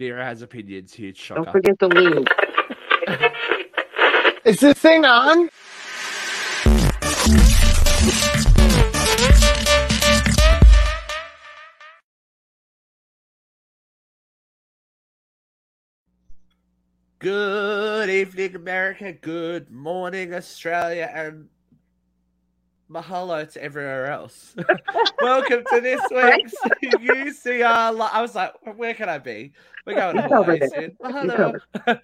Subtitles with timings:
[0.00, 0.94] Vera has opinions.
[0.94, 1.44] Huge shocker.
[1.44, 1.58] Don't shocker.
[1.58, 2.26] forget the lube.
[4.46, 5.50] Is this thing on?
[17.18, 19.12] Good evening, America.
[19.12, 21.50] Good morning, Australia, and
[22.90, 24.54] mahalo to everywhere else.
[25.22, 27.94] Welcome to this week's UCR.
[27.96, 29.52] Li- I was like, where can I be?
[29.86, 30.96] We're going to You Hawaii soon.
[31.02, 32.00] Mahalo.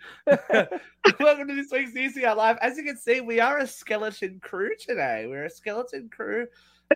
[1.21, 2.59] Welcome to this week's UCR Live.
[2.61, 5.27] As you can see, we are a skeleton crew today.
[5.29, 6.47] We're a skeleton crew.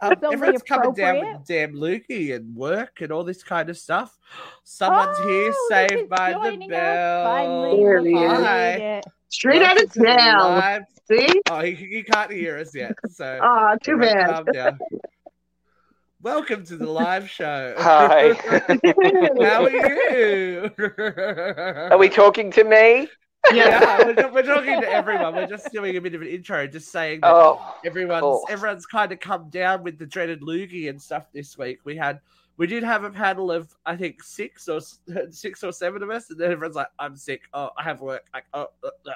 [0.03, 4.17] Um, everyone's coming down with damn Lukey and work and all this kind of stuff.
[4.65, 7.25] Someone's here, Oh, saved by the bell.
[7.25, 8.17] Finally, There we he.
[8.17, 9.03] Hi.
[9.45, 9.61] Made it.
[9.61, 10.39] Straight out of Welcome to the jail.
[10.49, 11.41] live- See?
[11.51, 12.95] Oh, he, he can't hear us yet.
[13.11, 14.29] So Oh, too bad.
[14.31, 14.79] calm down.
[16.23, 17.75] Welcome to the live show.
[17.79, 18.35] Hi.
[19.41, 20.71] How are you?
[21.91, 23.09] Are we talking to me?
[23.53, 25.35] Yeah, we're, we're talking to everyone.
[25.35, 28.45] We're just doing a bit of an intro, just saying that Oh, everyone's cool.
[28.51, 31.81] everyone's kind of come down with the dreaded loogie and stuff this week.
[31.85, 32.21] We had
[32.61, 34.81] we did have a panel of I think six or
[35.31, 37.49] six or seven of us, and then everyone's like, "I'm sick.
[37.55, 38.27] Oh, I have work.
[38.35, 39.13] Like, oh, uh, uh."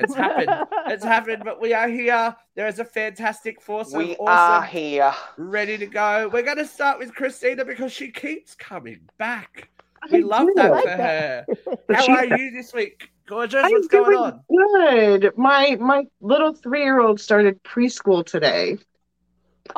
[0.00, 0.50] it's happened.
[0.88, 1.42] It's happened.
[1.44, 2.34] But we are here.
[2.56, 5.14] There is a fantastic force we of are here.
[5.36, 6.28] ready to go.
[6.32, 9.68] We're going to start with Christina because she keeps coming back.
[10.10, 11.46] We I love that like for her.
[11.94, 13.62] How are you this week, gorgeous?
[13.64, 15.20] I'm What's going doing on?
[15.20, 15.32] Good.
[15.36, 18.78] My my little three year old started preschool today.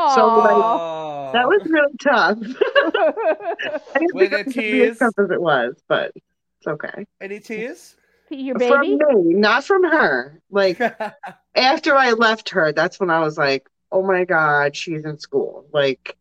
[0.06, 2.38] So, like, Oh, That was really tough.
[3.94, 4.90] I didn't Were think there it would be tears?
[4.90, 7.06] as tough as it was, but it's okay.
[7.20, 7.96] any tears?
[8.30, 8.96] Your From baby?
[8.96, 10.40] me, not from her.
[10.50, 10.80] Like
[11.54, 15.66] after I left her, that's when I was like, oh my God, she's in school.
[15.72, 16.16] Like,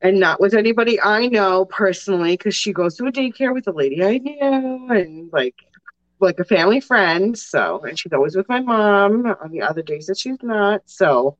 [0.00, 3.72] and not with anybody I know personally, because she goes to a daycare with a
[3.72, 5.54] lady I knew and like,
[6.20, 7.38] like a family friend.
[7.38, 10.82] So, and she's always with my mom on the other days that she's not.
[10.86, 11.38] So,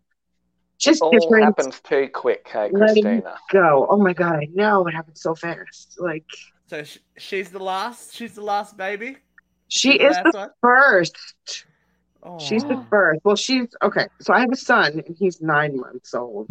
[0.82, 1.44] just oh, All different.
[1.44, 3.36] happens too quick, hey, Christina.
[3.52, 3.86] Go.
[3.88, 5.96] Oh my God, I know it happened so fast.
[5.98, 6.24] Like,
[6.66, 8.14] so sh- she's the last.
[8.14, 9.18] She's the last baby.
[9.68, 10.50] she The is last the one?
[10.62, 11.16] first.
[12.24, 13.20] Oh, She's the first.
[13.24, 14.06] Well, she's okay.
[14.20, 16.50] So I have a son, and he's nine months old.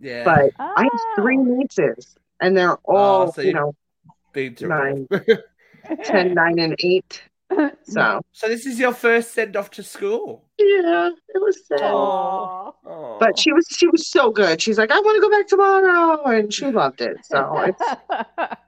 [0.00, 0.24] yeah.
[0.24, 1.14] But I have ah.
[1.16, 3.74] three nieces, and they're oh, all, Oh, so you you- know,
[4.32, 5.08] Big to nine.
[6.04, 7.22] 10, 9, and 8.
[7.82, 10.44] So, So this is your first send off to school.
[10.60, 11.80] Yeah, it was sad.
[11.82, 12.72] Aw.
[12.86, 13.16] Oh.
[13.20, 14.60] But she was she was so good.
[14.60, 17.16] She's like, I want to go back tomorrow, and she loved it.
[17.24, 17.82] So it's,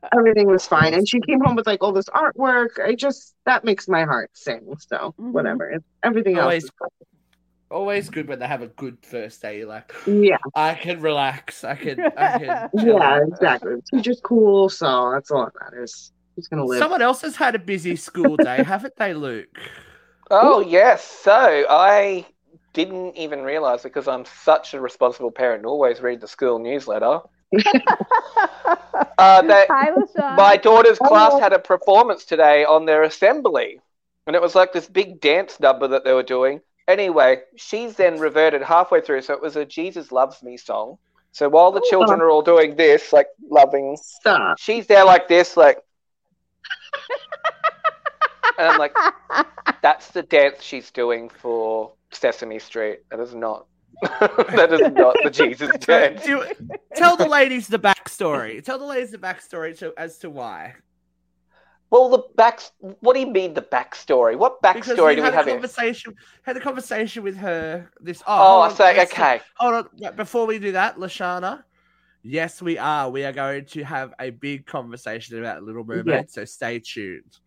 [0.16, 0.94] everything was fine.
[0.94, 2.78] And she came home with like all this artwork.
[2.84, 4.74] I just that makes my heart sing.
[4.78, 5.32] So Mhm.
[5.32, 5.70] whatever.
[5.70, 6.92] It, everything Always- else,
[7.70, 9.64] always good when they have a good first day.
[9.64, 11.64] Like, yeah, I can relax.
[11.64, 12.00] I can.
[12.16, 12.70] I can.
[12.86, 13.74] yeah, out." exactly.
[13.92, 16.12] Teacher's cool, so that's all that matters.
[16.36, 16.78] He's gonna live.
[16.78, 19.58] Someone else has had a busy school day, haven't they, Luke?
[20.30, 21.04] Oh, yes.
[21.04, 22.26] So I
[22.74, 27.20] didn't even realize because I'm such a responsible parent and always read the school newsletter.
[29.18, 29.90] Uh, that Hi,
[30.36, 31.38] my daughter's class Oh.
[31.38, 33.80] had a performance today on their assembly.
[34.26, 36.60] And it was like this big dance number that they were doing.
[36.88, 39.22] Anyway, she's then reverted halfway through.
[39.22, 40.96] So it was a Jesus Loves Me song.
[41.32, 41.88] So while the Oh.
[41.90, 44.58] children are all doing this, like loving Stop.
[44.58, 45.78] she's there like this, like,
[48.58, 48.94] and I'm like,
[49.82, 53.00] that's the dance she's doing for Sesame Street.
[53.10, 53.66] That is not,
[54.02, 56.24] that is not the Jesus dance.
[56.24, 56.44] Do
[56.96, 58.62] tell the ladies the backstory.
[58.64, 60.74] Tell the ladies the backstory to, as to why.
[61.90, 62.60] Well, the back.
[63.00, 64.34] What do you mean the backstory?
[64.36, 65.54] What backstory we do we had a have here?
[65.56, 66.14] conversation.
[66.42, 67.90] Had a conversation with her.
[68.00, 68.22] This.
[68.26, 69.40] Oh, Oh, hold I on, say okay.
[69.58, 70.16] Hold on.
[70.16, 71.64] Before we do that, Lashana.
[72.22, 73.10] Yes, we are.
[73.10, 76.06] We are going to have a big conversation about Little Mermaid.
[76.06, 76.22] Yeah.
[76.28, 77.38] So stay tuned.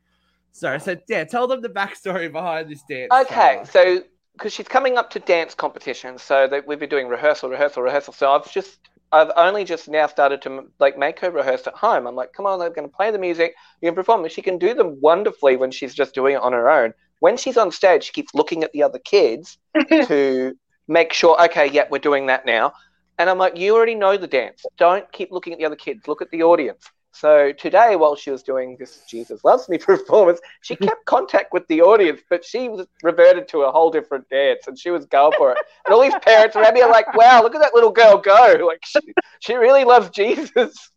[0.56, 3.12] So, so yeah, tell them the backstory behind this dance.
[3.12, 3.98] Okay, Sarah.
[3.98, 7.84] so because she's coming up to dance competition, so that we've been doing rehearsal, rehearsal,
[7.84, 8.14] rehearsal.
[8.14, 8.80] So I've just,
[9.12, 12.08] I've only just now started to like make her rehearse at home.
[12.08, 14.24] I'm like, come on, I'm going to play the music, you can perform.
[14.24, 16.94] And she can do them wonderfully when she's just doing it on her own.
[17.20, 19.58] When she's on stage, she keeps looking at the other kids
[19.90, 20.58] to
[20.88, 22.72] make sure, okay, yeah, we're doing that now.
[23.18, 24.64] And I'm like, you already know the dance.
[24.78, 26.08] Don't keep looking at the other kids.
[26.08, 26.90] Look at the audience.
[27.16, 31.66] So today, while she was doing this Jesus Loves Me performance, she kept contact with
[31.68, 35.34] the audience, but she was reverted to a whole different dance and she was going
[35.38, 35.58] for it.
[35.86, 38.58] And all these parents around me are like, wow, look at that little girl go.
[38.66, 39.00] Like, she,
[39.40, 40.92] she really loves Jesus.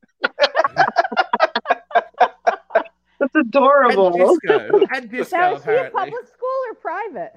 [3.20, 4.10] That's And adorable.
[4.10, 4.86] disco.
[4.92, 6.00] And disco, Now, is he a apparently.
[6.00, 7.32] public school or private?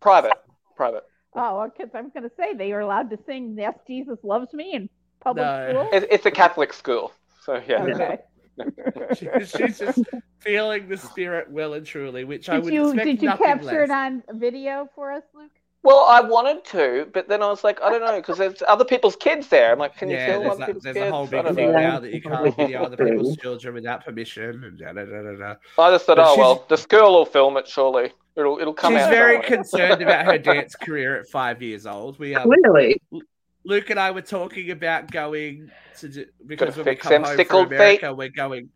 [0.00, 0.36] Private.
[0.76, 1.04] Private.
[1.36, 4.72] Oh, because I'm going to say they are allowed to sing "Yes, Jesus Loves Me"
[4.74, 4.88] in
[5.22, 5.68] public No.
[5.70, 5.88] school.
[6.10, 7.12] It's a Catholic school.
[7.40, 7.82] So, yeah.
[7.82, 8.18] Okay.
[9.16, 10.04] She- she's just
[10.40, 13.46] feeling the spirit well and truly, which I Did would you expect did you nothing
[13.46, 15.50] capture it on video for us, Luke?
[15.82, 18.84] Well, I wanted to, but then I was like, I don't know, because there's other
[18.84, 19.72] people's kids there.
[19.72, 21.06] I'm like, can you film other a, people's there's kids?
[21.06, 21.80] a whole big thing know.
[21.80, 24.62] now that you can't video other people's children without permission.
[24.62, 25.54] And da, da, da, da, da.
[25.78, 27.66] I just thought, But oh well, the school will film it.
[27.66, 29.08] Surely it'll it'll come She's out.
[29.08, 32.18] She's very concerned about her dance career at five years old.
[32.18, 33.00] We um, Clearly.
[33.70, 37.66] Luke and I were talking about going to do, because when we come home from
[37.66, 38.68] America, we're going.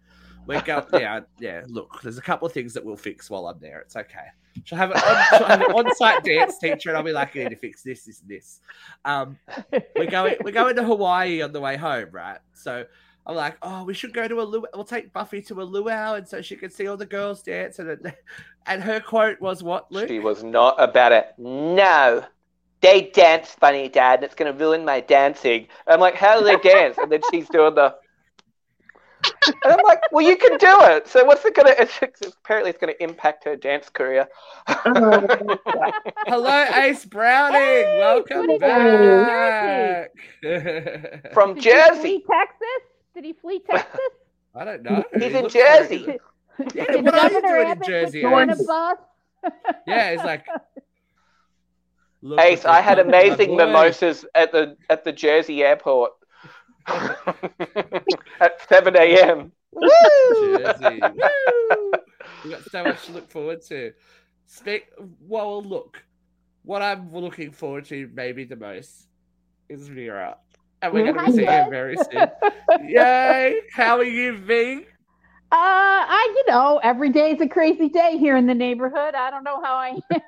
[0.46, 0.84] We're going.
[0.92, 1.62] Yeah, yeah.
[1.66, 3.80] Look, there's a couple of things that we'll fix while I'm there.
[3.80, 4.26] It's okay.
[4.62, 7.56] She'll have an, on, an on-site dance teacher, and I'll be like, "I need to
[7.56, 8.60] fix this, this, and this."
[9.04, 9.36] Um,
[9.96, 10.36] we're going.
[10.44, 12.38] We're going to Hawaii on the way home, right?
[12.52, 12.84] So
[13.26, 14.68] I'm like, "Oh, we should go to a luau.
[14.74, 17.80] We'll take Buffy to a luau, and so she can see all the girls dance."
[17.80, 18.14] And
[18.66, 21.34] and her quote was, "What, Luke?" She was not about it.
[21.36, 22.24] No.
[22.84, 24.22] They dance funny, Dad.
[24.22, 25.68] It's going to ruin my dancing.
[25.86, 26.98] I'm like, how do they dance?
[26.98, 27.94] And then she's doing the.
[29.46, 31.08] And I'm like, well, you can do it.
[31.08, 31.80] So what's it going to?
[31.80, 31.98] It's,
[32.42, 34.28] apparently, it's going to impact her dance career.
[36.26, 37.58] Hello, Ace Browning.
[37.58, 40.10] Hey, Welcome back.
[41.32, 42.00] From Did he Jersey.
[42.02, 42.82] flee Texas?
[43.14, 44.00] Did he flee Texas?
[44.54, 45.02] I don't know.
[45.14, 46.18] He's He in looks very- Jersey.
[46.74, 48.66] Yeah, Did what are you doing in Jersey, put on a Ace?
[48.66, 48.98] bus?
[49.86, 50.44] Yeah, it's like.
[52.24, 56.12] Look Ace, I had amazing mimosas at the at the Jersey airport
[56.88, 59.52] at 7 a.m.
[59.78, 61.00] Jersey.
[61.02, 61.92] Woo!
[62.42, 63.92] We've got so much to look forward to.
[64.46, 64.86] Speak.
[65.20, 66.02] Well, look.
[66.62, 69.06] What I'm looking forward to maybe the most
[69.68, 70.38] is Vera.
[70.80, 72.30] And we're going to Hi, be seeing her very soon.
[72.88, 73.60] Yay!
[73.70, 74.76] How are you, V?
[74.76, 74.82] Uh,
[75.52, 79.14] I, you know, every day is a crazy day here in the neighborhood.
[79.14, 80.20] I don't know how I am.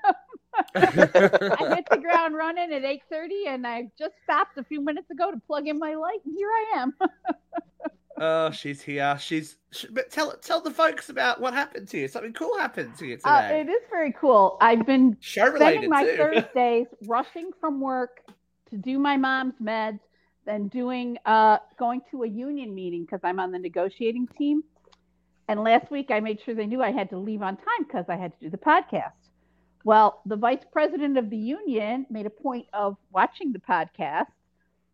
[0.75, 5.31] I hit the ground running at 8:30, and I just stopped a few minutes ago
[5.31, 6.95] to plug in my light, and here I am.
[8.19, 9.17] oh, she's here.
[9.19, 9.57] She's.
[9.73, 12.09] Sh- but tell tell the folks about what happened to you.
[12.09, 13.61] Something cool happened to you Uh, today.
[13.61, 14.57] it is very cool.
[14.61, 16.17] I've been spending my too.
[16.17, 18.23] Thursdays rushing from work
[18.71, 20.01] to do my mom's meds,
[20.45, 24.63] then doing uh going to a union meeting because I'm on the negotiating team.
[25.49, 28.07] And last week I made sure they knew I had to leave on time because
[28.09, 29.13] I had to do the podcast.
[29.87, 34.27] Well, the vice president of the union made a point of watching the podcast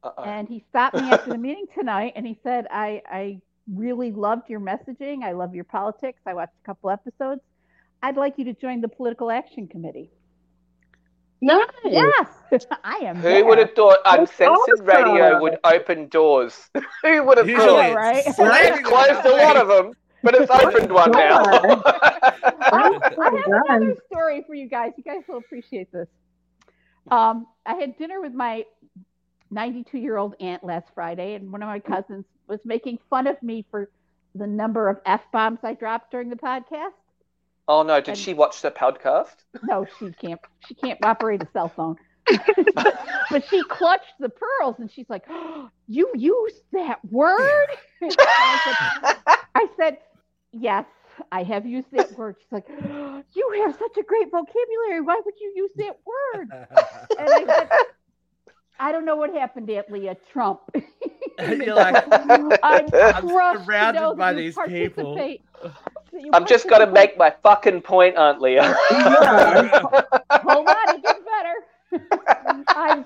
[0.04, 0.22] Uh-oh.
[0.22, 3.40] and he stopped me after the meeting tonight and he said, I, I
[3.74, 5.22] really loved your messaging.
[5.24, 6.20] I love your politics.
[6.26, 7.40] I watched a couple episodes.
[8.02, 10.10] I'd like you to join the political action committee.
[11.40, 11.64] nice.
[11.84, 12.28] Yes,
[12.84, 13.16] I am.
[13.16, 13.44] Who there.
[13.46, 16.68] would have thought That's uncensored radio would open doors?
[17.02, 17.94] Who would have Usually thought?
[17.94, 18.24] right?
[18.34, 21.42] slamming It's closed a lot of them, but it's opened one now.
[21.44, 21.80] I,
[23.18, 23.34] I have
[23.68, 24.92] another story for you guys.
[24.96, 26.08] You guys will appreciate this.
[27.10, 28.64] Um, I had dinner with my
[29.50, 33.42] 92 year old aunt last Friday, and one of my cousins was making fun of
[33.42, 33.90] me for
[34.34, 36.92] the number of f bombs I dropped during the podcast.
[37.68, 37.96] oh no!
[38.00, 39.34] Did And- she watch the podcast?
[39.64, 40.40] No, she can't.
[40.66, 41.96] She can't operate a cell phone.
[43.30, 47.66] but she clutched the pearls, and she's like, oh, "You used that word?"
[48.02, 49.98] I said, I said,
[50.52, 50.86] "Yes,
[51.30, 52.66] I have used that word." She's like,
[53.34, 55.00] "You have such a great vocabulary.
[55.00, 56.48] Why would you use that word?"
[57.18, 57.68] And I said,
[58.80, 60.16] "I don't know what happened, Aunt Leah.
[60.32, 60.60] Trump."
[61.38, 62.04] You're like,
[62.62, 65.14] I'm, I'm crushed to surrounded know by these people.
[65.14, 65.42] participate-
[66.12, 68.76] that you I'm just got to make my fucking point, Aunt Leah.
[68.92, 71.54] Hold on, it gets better.
[72.68, 73.04] I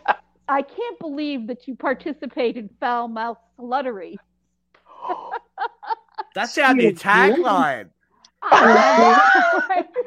[0.49, 4.17] I can't believe that you participate in foul mouth sluttery.
[6.37, 7.89] That's our new tagline.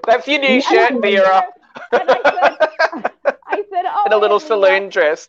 [0.05, 1.43] That's your new shirt, Vera,
[1.91, 5.27] And I said, I said, oh, in a little Aunt Leah, saloon dress.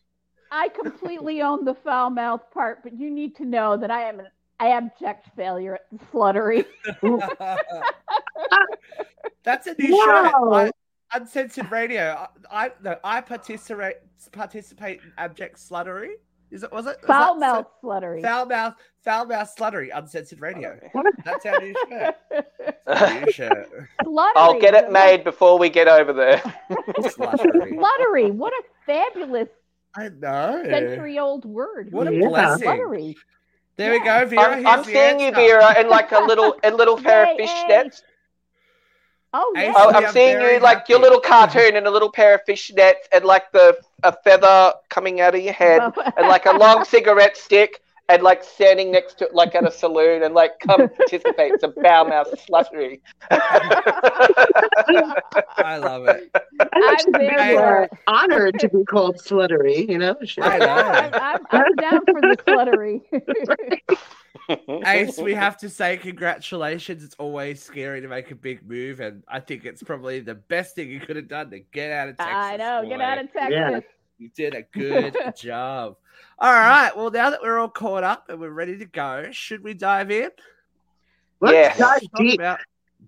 [0.53, 4.21] I completely own the foul mouth part, but you need to know that I am
[4.21, 4.27] an
[4.61, 6.67] abject failure at the sluttery.
[9.43, 10.33] That's a new shirt.
[10.35, 10.53] Wow.
[10.53, 10.71] I,
[11.15, 12.29] uncensored radio.
[12.51, 13.97] I, I no, I participate
[14.33, 16.17] participate in abject sluttery.
[16.51, 16.73] Is it?
[16.73, 16.97] Was it?
[17.01, 18.23] was Foul that- mouth sluttery.
[18.23, 18.75] Foul mouth.
[19.05, 19.89] Foul mouth sluttery.
[19.95, 20.79] Uncensored radio.
[21.25, 22.17] That's our new shirt.
[23.25, 23.71] New shirt.
[24.05, 24.33] sluttery.
[24.37, 26.39] I'll get it made before we get over there.
[26.99, 27.73] Sluttery.
[27.79, 28.33] Sluttery.
[28.33, 29.49] What a fabulous
[29.97, 30.63] I know.
[30.65, 31.93] century-old word.
[31.93, 32.29] What a Yeah.
[32.29, 32.67] blessing.
[32.69, 33.15] Sluttery.
[33.77, 34.57] There we go, Vera.
[34.57, 35.41] I'm, I'm the seeing you, answer.
[35.41, 38.03] Vera, in like a little, a little pair of fishnets.
[39.33, 39.73] Oh, yeah.
[39.77, 42.95] Oh, We I'm seeing you like your little cartoon and a little pair of fishnets
[43.13, 45.83] and like the a feather coming out of your head
[46.17, 50.23] and like a long cigarette stick and like standing next to like at a saloon
[50.25, 51.53] and like come participate.
[51.55, 53.01] It's a foul mouth sluttery.
[53.31, 54.57] I
[55.79, 56.29] love it.
[56.61, 57.91] I I'm would there be for uh, it.
[58.09, 60.17] honored to be called sluttery, you know?
[60.25, 60.43] Shit.
[60.45, 60.67] I know.
[60.67, 63.01] I'm, I'm, I'm down for the sluttery.
[64.87, 67.05] Ace, we have to say congratulations.
[67.05, 70.75] It's always scary to make a big move, and I think it's probably the best
[70.75, 72.35] thing you could have done to get out of Texas.
[72.35, 72.89] I know.
[72.89, 73.51] Get out of Texas.
[73.53, 73.81] Yeah.
[74.19, 75.97] You did a good job.
[76.39, 76.95] All right.
[76.97, 80.11] Well, now that we're all caught up and we're ready to go, should we dive
[80.11, 80.31] in?
[81.41, 81.79] Let's Yes.
[81.79, 82.39] dive deep.
[82.41, 82.61] about-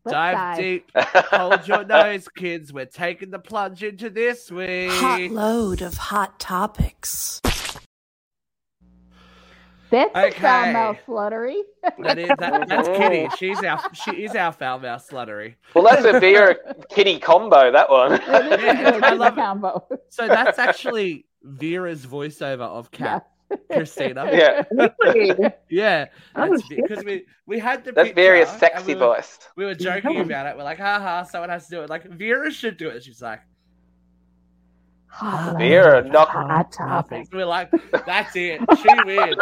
[0.04, 0.56] Let's dive, dive.
[0.58, 0.90] deep.
[0.96, 2.72] Hold your nose, kids.
[2.72, 4.90] We're taking the plunge into this week.
[4.90, 7.42] Hot load of hot topics.
[9.92, 10.40] That's a Okay.
[10.40, 11.62] foul mouth fluttery.
[11.98, 13.28] That is that, that's Kitty.
[13.38, 15.54] She's our she is our foul mouth sluttery.
[15.74, 16.56] well, that's a Vera
[16.90, 17.70] Kitty combo.
[17.70, 18.12] That one.
[18.12, 19.36] Yeah, I love it.
[19.40, 19.86] combo.
[20.08, 23.26] So that's actually Vera's voiceover of Cat
[23.70, 24.28] Christina.
[24.32, 24.62] yeah,
[25.68, 29.38] Yeah, that's because we we had the that's picture, Vera's and sexy we were, voice.
[29.56, 30.56] We were joking about it.
[30.56, 31.90] We're like, haha, someone has to do it.
[31.90, 33.04] Like Vera should do it.
[33.04, 33.40] She's like,
[35.14, 37.28] Hot Vera, load of knock- hot topics.
[37.32, 37.70] we're like,
[38.06, 38.60] that's it.
[38.78, 39.36] She wins.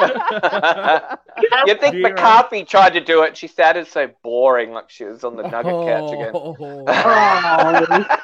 [1.66, 2.10] you think Vera.
[2.10, 3.36] McCarthy tried to do it?
[3.36, 6.30] She sounded so boring, like she was on the nugget couch again.
[6.34, 8.06] Oh.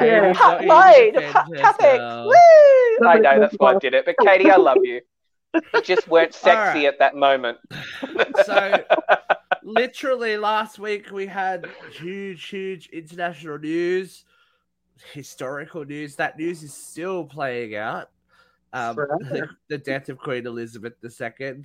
[0.00, 0.32] Yeah.
[0.32, 2.02] Hot load even of hot topics.
[2.24, 3.06] Woo!
[3.06, 5.02] I know that's why I did it, but Katie, I love you.
[5.52, 6.84] You just weren't sexy Alright.
[6.86, 7.58] at that moment.
[8.46, 8.82] So,
[9.62, 14.24] literally last week we had huge, huge international news,
[15.12, 16.16] historical news.
[16.16, 18.10] That news is still playing out.
[18.72, 21.62] Um, the, the death of Queen Elizabeth II.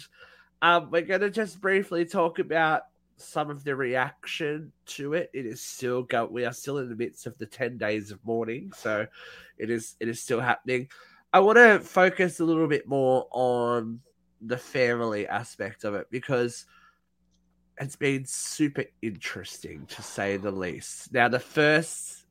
[0.61, 2.83] Um, we're going to just briefly talk about
[3.17, 5.29] some of the reaction to it.
[5.33, 6.25] It is still go.
[6.25, 9.07] We are still in the midst of the ten days of mourning, so
[9.57, 10.89] it is it is still happening.
[11.31, 13.99] I want to focus a little bit more on
[14.41, 16.65] the family aspect of it because
[17.79, 21.11] it's been super interesting to say the least.
[21.13, 22.24] Now, the first,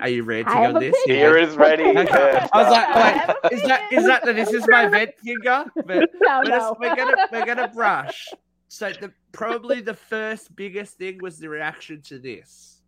[0.00, 0.94] are you ranting I have on this?
[1.04, 1.20] opinions.
[1.20, 1.82] Here is ready.
[1.98, 2.48] Okay.
[2.52, 5.10] I was like, I have wait, is that is that the this is my vent
[5.24, 5.64] finger?
[5.86, 6.58] But No, we're, no.
[6.58, 8.28] just- we're gonna we're gonna brush.
[8.68, 12.80] So the probably the first biggest thing was the reaction to this.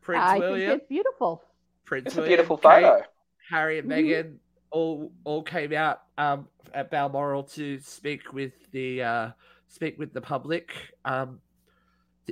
[0.00, 1.42] Prince I think William, it's beautiful.
[1.84, 3.02] Prince It's a William, beautiful Kate, photo.
[3.50, 4.04] Harry and Mhm.
[4.06, 4.36] Meghan
[4.70, 9.30] all all came out um, at Balmoral to speak with the uh,
[9.68, 10.70] speak with the public.
[11.04, 11.47] Um, the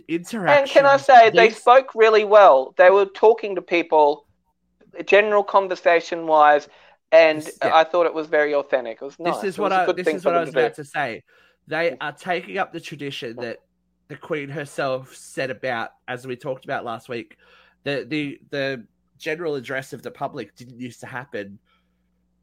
[0.09, 0.63] interaction.
[0.63, 2.75] And can I say, they spoke really well.
[2.77, 4.27] They were talking to people,
[5.05, 6.69] general conversation wise,
[7.13, 7.75] and Yes, yeah.
[7.75, 8.99] I thought it was very authentic.
[9.01, 9.37] It was nice.
[9.37, 9.81] This is what I.
[9.81, 10.59] a I good this is what I was to do.
[10.61, 11.23] about to say.
[11.69, 11.97] They mm.
[12.01, 13.43] are taking up the tradition mm.
[13.43, 13.59] that
[14.09, 17.37] the Queen herself said about, as we talked about last week.
[17.85, 18.87] The the the
[19.19, 21.59] general address of the public didn't used to happen.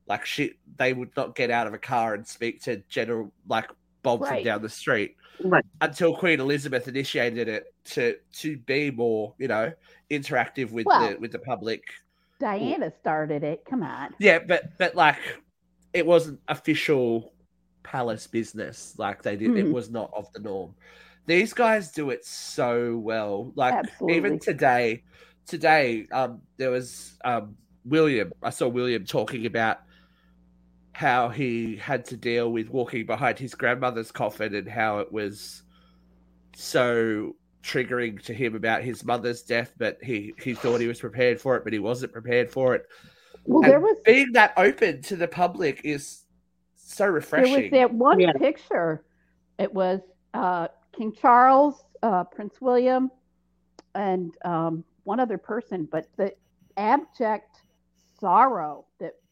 [0.07, 3.69] Like she, they would not get out of a car and speak to general like
[4.03, 5.65] Bob from down the street Right.
[5.81, 9.73] until Queen Elizabeth initiated it to to be more, you know,
[10.11, 11.81] interactive with Well- the with the public.
[12.39, 13.63] Diana started it.
[13.65, 14.13] Come on.
[14.19, 15.17] Yeah, but but like
[15.93, 17.33] it wasn't official
[17.83, 18.95] palace business.
[18.97, 19.71] Like they did, it Mhm.
[19.71, 20.75] was not of the norm.
[21.25, 23.53] These guys do it so well.
[23.55, 24.17] Like Absolutely.
[24.17, 25.03] even today,
[25.47, 27.55] today um there was um
[27.85, 28.33] William.
[28.41, 29.79] I saw William talking about
[30.93, 35.63] how he had to deal with walking behind his grandmother's coffin and how it was
[36.55, 41.41] so triggering to him about his mother's death, but he he thought he was prepared
[41.41, 42.85] for it, but he wasn't prepared for it
[43.45, 46.21] Well, and there was being that open to the public is
[46.75, 47.71] so refreshing.
[47.71, 47.89] there refreshing.
[47.89, 48.33] was that one Yeah.
[48.33, 49.03] picture.
[49.59, 50.01] It was
[50.33, 53.11] uh, King Charles, uh, Prince William,
[53.95, 56.33] and um, one other person, but the
[56.77, 57.61] abject
[58.19, 59.22] sorrow that is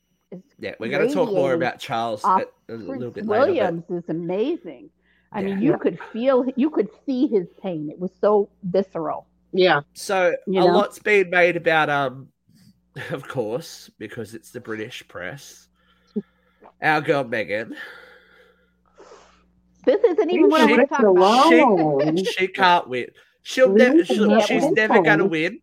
[0.60, 3.46] yeah, we're going to talk more about Charles off a, a little Prince bit later.
[3.46, 4.90] Williams is amazing.
[5.32, 5.46] I Yeah.
[5.48, 7.90] mean, you could feel, you could see his pain.
[7.90, 9.28] It was so visceral.
[9.54, 9.82] Yeah.
[9.94, 10.74] So You a know?
[10.78, 12.30] lot's been made about, um,
[13.12, 15.68] of course, because it's the British press.
[16.82, 17.76] Our girl Meghan,
[19.86, 21.54] This isn't even what I She- want to talk about.
[21.54, 22.18] alone.
[22.38, 23.08] she can't win.
[23.44, 23.98] She'll never.
[23.98, 25.60] the She'll, cat she's never going to win.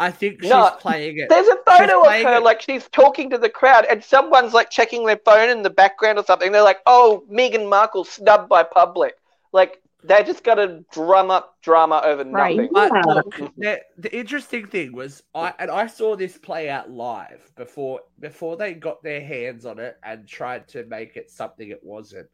[0.00, 1.28] I think she's No, playing it.
[1.28, 4.70] There's a photo of her, it- like she's talking to the crowd, and someone's like
[4.70, 6.50] checking their phone in the background or something.
[6.52, 9.14] They're like, "Oh, Meghan Markle snubbed by public."
[9.52, 12.56] Like they just got to drum up drama over Right.
[12.56, 12.70] nothing.
[12.74, 13.02] But Yeah.
[13.14, 18.00] look, the, the interesting thing was, I and I saw this play out live before
[18.20, 22.28] before they got their hands on it and tried to make it something it wasn't.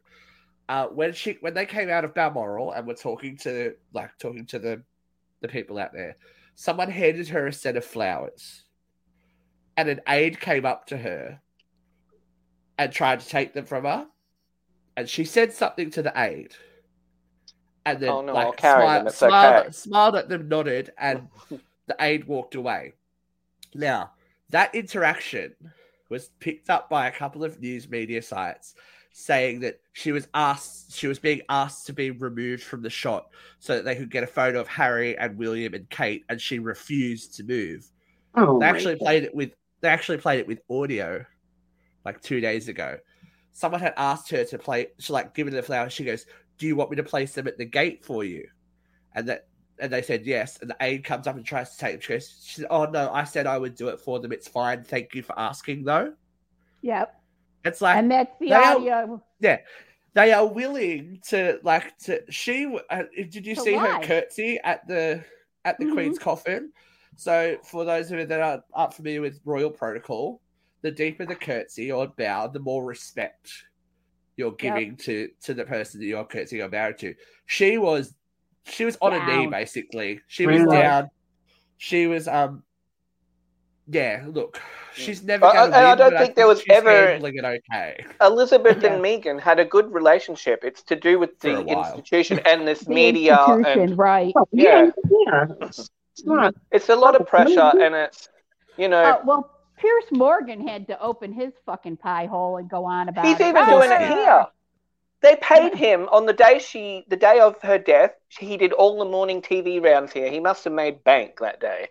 [0.67, 4.45] Uh, when she when they came out of Balmoral and were talking to like talking
[4.47, 4.81] to the
[5.41, 6.17] the people out there,
[6.61, 8.65] someone handed her a set of flowers,
[9.75, 11.41] and an aide came up to her
[12.77, 14.05] and tried to take them from her,
[14.95, 16.53] and she said something to the aide.
[17.83, 19.71] And then, Oh, no, like, smiled, smiled, okay.
[19.71, 21.29] smiled at them, nodded, and
[21.87, 22.93] the aide walked away.
[23.73, 24.11] Now,
[24.51, 25.55] that interaction
[26.09, 28.75] was picked up by a couple of news media sites
[29.13, 33.27] saying that she was asked she was being asked to be removed from the shot
[33.59, 36.59] so that they could get a photo of Harry and William and Kate, and she
[36.59, 37.85] refused to move.
[38.35, 39.05] Oh, They actually God.
[39.05, 39.51] played it with
[39.81, 41.25] they actually played it with audio
[42.05, 42.97] like two days ago.
[43.53, 45.93] Someone had asked her to play she like give her the flowers.
[45.93, 46.25] She goes,
[46.57, 48.47] Do you want me to place them at the gate for you?
[49.13, 49.47] And that
[49.79, 50.59] and they said yes.
[50.61, 52.01] And the aide comes up and tries to take them.
[52.01, 54.31] She goes, she said, Oh no, I said I would do it for them.
[54.31, 54.83] It's fine.
[54.83, 56.13] Thank you for asking though.
[56.81, 57.20] Yep.
[57.63, 59.23] It's like And that's the they are- audio.
[60.13, 64.87] they are willing to like to she uh, did you To see her curtsy at
[64.87, 65.23] the
[65.63, 65.93] at the Mhm.
[65.93, 66.71] queen's coffin?
[67.15, 70.41] So for those of you that are aren't familiar with royal protocol
[70.81, 73.51] the deeper the curtsy or bow the more respect
[74.37, 77.13] you're giving to to the person that you're curtsying or bowing to.
[77.45, 78.15] She was
[78.65, 80.19] she was on a knee basically.
[80.27, 81.09] She was down.
[81.77, 82.63] She was um
[83.91, 84.59] yeah look
[84.93, 87.45] she's never I- going I- I don't but think there was she's ever- handling it
[87.45, 88.93] okay Elizabeth Yeah.
[88.93, 90.63] and Meghan had a good relationship.
[90.63, 94.33] It's to do with the institution and this The media, and right?
[94.37, 94.89] Oh, Yeah.
[95.27, 95.45] yeah.
[95.61, 96.53] It's, it's not.
[96.71, 97.85] it's a lot of Oh, pressure, maybe.
[97.85, 98.29] and it's
[98.77, 102.85] you know Uh, well, Piers Morgan had to open his fucking pie hole and go
[102.85, 103.47] on about he's it.
[103.47, 104.03] even Oh, doing yeah.
[104.03, 104.45] it here.
[105.21, 108.11] They paid him on the day she, the day of her death.
[108.27, 110.29] He did all the morning TV rounds here.
[110.29, 111.89] He must have made bank that day.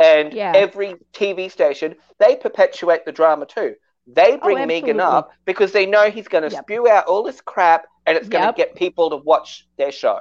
[0.00, 0.52] And Yeah.
[0.54, 3.74] every TV station, they perpetuate the drama too.
[4.06, 6.64] They bring Meghan up because they know he's going to Yep.
[6.64, 8.56] spew out all this crap, and it's going to Yep.
[8.56, 10.18] get people to watch their show.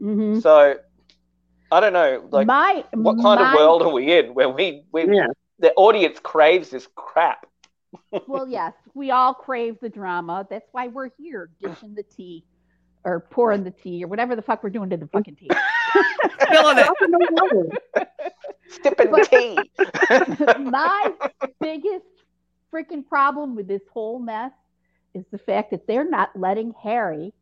[0.00, 0.40] Mhm.
[0.42, 0.76] So
[1.72, 4.84] I don't know, like my what kind my- of world are we in where we,
[4.92, 5.26] we Yeah.
[5.58, 7.46] the audience craves this crap?
[8.28, 10.46] well, yes, we all crave the drama.
[10.50, 12.44] That's why we're here, dishing the tea,
[13.04, 15.48] or pouring the tea, or whatever the fuck we're doing to the fucking tea.
[16.48, 16.84] Feeling it.
[16.84, 18.06] Drop in the water.
[18.82, 19.58] Sipping But- tea.
[20.60, 21.12] my
[21.60, 22.06] biggest
[22.72, 24.52] freaking problem with this whole mess
[25.14, 27.32] is the fact that they're not letting Harry,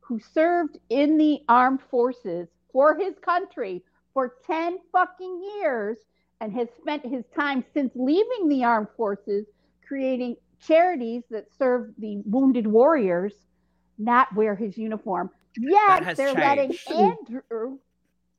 [0.00, 5.96] who served in the armed forces for his country for 10 fucking years
[6.40, 9.46] and has spent his time since leaving the armed forces
[9.86, 13.32] creating charities that serve the wounded warriors,
[13.98, 15.30] not wear his uniform.
[15.56, 16.74] That Yet they're letting.
[16.90, 17.78] Andrew,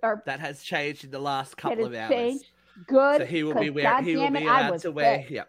[0.06, 2.10] or That has changed in the last couple of hours.
[2.10, 2.46] changed.
[2.88, 3.22] Good.
[3.22, 5.44] So he will be 'cause wear, he will be it, allowed to wear yeah.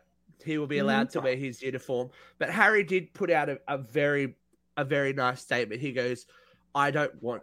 [0.44, 2.10] He will be allowed to wear his uniform.
[2.38, 4.36] But Harry did put out a, a very
[4.76, 5.80] a very nice statement.
[5.80, 6.26] He goes,
[6.74, 7.42] I don't want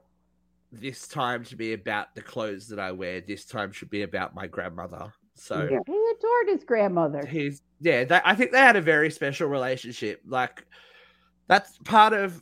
[0.72, 3.20] this time to be about the clothes that I wear.
[3.22, 5.12] This time should be about my grandmother.
[5.36, 5.80] So Yeah.
[5.86, 7.26] He adored his grandmother.
[7.26, 10.66] he's yeah they, i think they had a very special relationship like
[11.50, 12.42] that's part of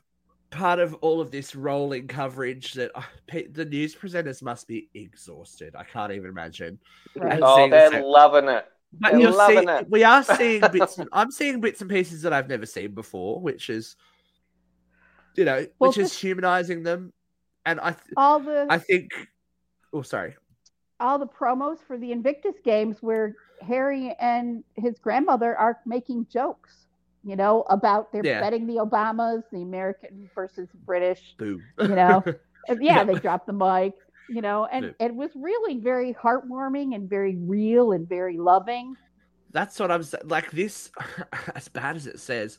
[0.52, 4.90] part of all of this rolling coverage that uh, pe- the news presenters must be
[4.94, 6.78] exhausted i can't even imagine
[7.16, 7.34] Right.
[7.34, 8.66] And Oh, they're same- loving it.
[9.00, 9.90] but They're you're loving seeing, it.
[9.90, 13.40] we are seeing bits and, i'm seeing bits and pieces that i've never seen before
[13.40, 13.96] which is
[15.36, 17.14] you know Well, which is humanizing them
[17.66, 19.10] and i th- all the i think
[19.94, 20.36] oh sorry
[21.00, 26.86] all the promos for the Invictus games where Harry and his grandmother are making jokes,
[27.24, 28.40] you know, about they're Yeah.
[28.42, 32.24] betting the Obamas, the American versus British, boom you know.
[32.70, 33.04] Yeah, Yeah.
[33.04, 33.94] they dropped the mic,
[34.28, 35.08] you know, and Yeah.
[35.08, 38.96] it was really very heartwarming and very real and very loving.
[39.52, 40.24] That's what I'm saying.
[40.28, 40.90] Like this,
[41.56, 42.58] as bad as it says,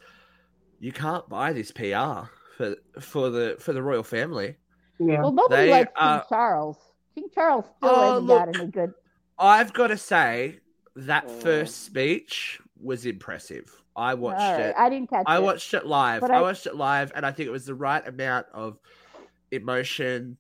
[0.81, 4.57] you can't buy this PR for for the for the royal family.
[4.99, 5.23] Yeah.
[5.23, 6.77] Well, nobody They likes King Charles.
[7.15, 8.93] King Charles still Oh, hasn't got any good.
[9.39, 10.61] I've got to say
[10.97, 11.41] that Mm.
[11.43, 13.82] first speech was impressive.
[13.95, 14.75] I watched All right, it.
[14.79, 15.37] I didn't catch I it.
[15.37, 16.23] I watched it live.
[16.25, 16.27] I...
[16.29, 18.79] I- watched it live, and I think it was the right amount of
[19.51, 20.37] emotion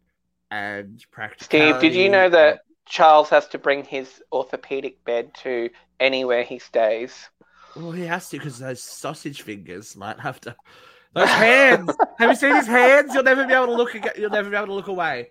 [0.51, 1.79] and practicality.
[1.79, 6.59] Steve, did you know that Charles has to bring his orthopedic bed to anywhere he
[6.59, 7.29] stays?
[7.77, 10.55] Well, he has to because those sausage fingers might have to.
[11.15, 11.91] Those hands.
[12.19, 13.15] have you seen his hands?
[13.15, 13.95] You'll never be able to look.
[13.95, 15.31] ag- You'll never be able to look away.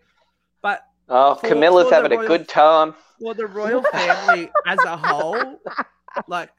[0.61, 2.95] But Oh, For- Camilla's for the having a good time.
[3.19, 5.59] for the royal family as a whole,
[6.27, 6.49] like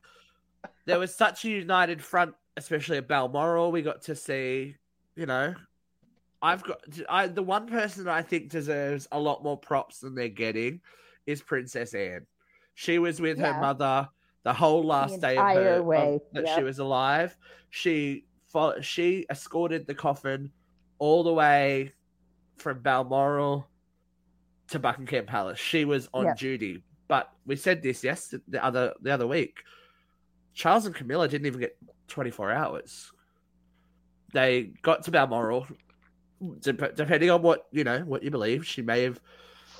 [0.85, 3.73] there was such a united front, especially at Balmoral.
[3.73, 4.77] We got to see,
[5.17, 5.55] you know,
[6.41, 10.15] I've got I, the one person that I think deserves a lot more props than
[10.15, 10.81] they're getting
[11.27, 12.27] is Princess Anne.
[12.75, 14.09] She was with her mother
[14.43, 17.37] the whole last day of her of- way, that she was alive.
[17.71, 18.25] She
[18.81, 20.51] she escorted the coffin
[20.99, 21.93] all the way
[22.59, 23.67] from Balmoral
[24.69, 25.59] to Buckingham Palace.
[25.59, 26.35] She was on Yeah.
[26.35, 26.83] duty.
[27.09, 29.63] But we said this yes the other the other week.
[30.55, 31.77] Charles and Camilla didn't even get
[32.09, 33.11] 24 hours.
[34.33, 35.67] They got to Balmoral.
[36.61, 39.21] Dep- depending on what you know, what you believe, she may have,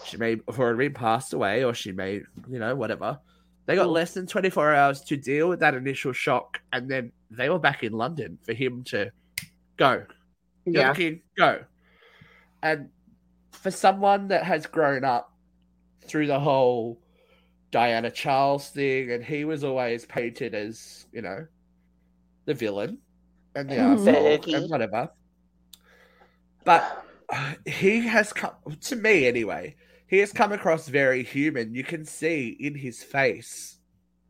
[0.05, 3.19] she may have already passed away, or she may, you know, whatever.
[3.67, 7.49] They got less than 24 hours to deal with that initial shock, and then they
[7.49, 9.11] were back in London for him to
[9.77, 10.05] go.
[10.65, 10.95] You're Yeah.
[10.95, 11.65] king, go.
[12.63, 12.91] And
[13.53, 15.33] for someone that has grown up
[16.07, 17.01] through the whole
[17.73, 21.47] Diana Charles thing, and he was always painted as, you know,
[22.45, 22.99] the villain
[23.57, 23.97] and the Mhm.
[23.99, 24.55] arsehole Becky.
[24.55, 25.11] and whatever.
[26.65, 29.75] But uh, he has come, to me anyway,
[30.07, 31.75] he has come across very human.
[31.75, 33.79] You can see in his face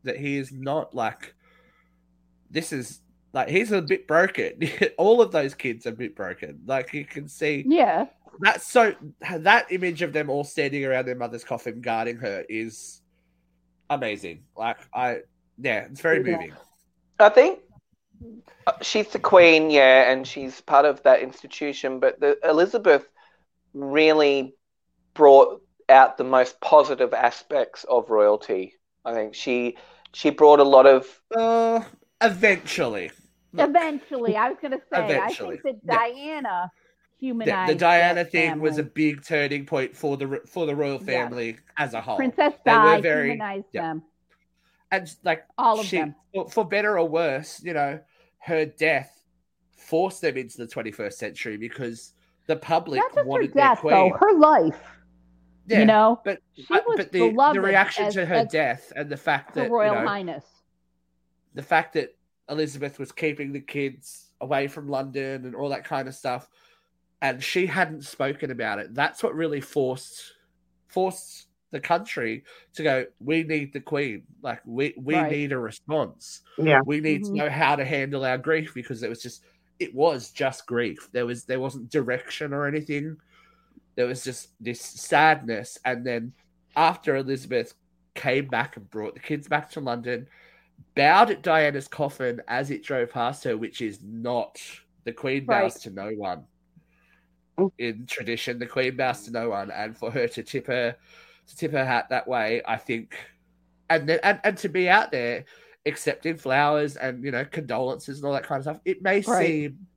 [0.03, 1.35] that he is not like,
[2.49, 3.01] this is
[3.33, 4.53] like, he's a bit broken.
[4.97, 6.61] All of those kids are a bit broken.
[6.65, 8.05] Like, you can see Yeah.
[8.39, 8.95] that's so
[9.31, 13.01] that image of them all standing around their mother's coffin guarding her is
[13.89, 14.43] amazing.
[14.55, 15.19] Like I
[15.57, 16.37] yeah, it's very Yeah.
[16.37, 16.53] moving.
[17.19, 17.59] I think
[18.67, 21.99] uh, she's the queen, yeah, and she's part of that institution.
[21.99, 23.07] But the Elizabeth
[23.73, 24.55] really
[25.13, 28.73] brought out the most positive aspects of royalty.
[29.05, 29.77] I think she
[30.13, 31.81] she brought a lot of Uh
[32.21, 33.11] eventually.
[33.55, 35.59] Eventually, I was going to say, Eventually.
[35.59, 36.82] I think that Diana the,
[37.27, 40.95] humanized the Diana that thing was a big turning point for the for the royal
[40.95, 41.05] Yes.
[41.05, 42.17] family as a whole.
[42.17, 43.81] Princess Di very- humanized yeah.
[43.81, 44.03] them,
[44.91, 46.15] and like all of she, them.
[46.51, 47.99] for, better or worse, you know,
[48.39, 49.23] her death
[49.77, 52.13] forced them into the 21st century because
[52.47, 53.93] the public Not just her wanted their death, queen.
[53.93, 54.81] though, her life.
[55.67, 59.09] yeah, You know, but she was but the, the reaction as- to her death and
[59.09, 60.45] the fact her that Royal you know, Highness.
[61.53, 62.15] the fact that
[62.49, 66.49] Elizabeth was keeping the kids away from London and all that kind of stuff,
[67.23, 68.93] and she hadn't spoken about it.
[68.93, 70.33] That's what really forced
[70.87, 72.43] forced the country
[72.75, 73.05] to go.
[73.19, 74.23] We need the Queen.
[74.43, 75.31] Like we we Right.
[75.31, 76.41] need a response.
[76.59, 76.81] Yeah.
[76.85, 77.27] We need Mhm.
[77.27, 79.43] to know how to handle our grief because it was just
[79.79, 81.09] it was just grief.
[81.13, 83.17] There was there wasn't direction or anything.
[83.95, 86.33] There was just this sadness, and then
[86.75, 87.73] after Elizabeth
[88.15, 90.27] came back and brought the kids back to London,
[90.95, 94.59] bowed at Diana's coffin as it drove past her, which is not
[95.05, 95.81] the Queen bows Right.
[95.83, 96.45] to no one.
[97.77, 100.95] In tradition, the Queen bows to no one, and for her to tip her
[101.47, 103.17] to tip her hat that way, I think,
[103.89, 105.45] and then and, and to be out there
[105.85, 109.57] accepting flowers and you know condolences and all that kind of stuff, it may Right.
[109.57, 109.87] seem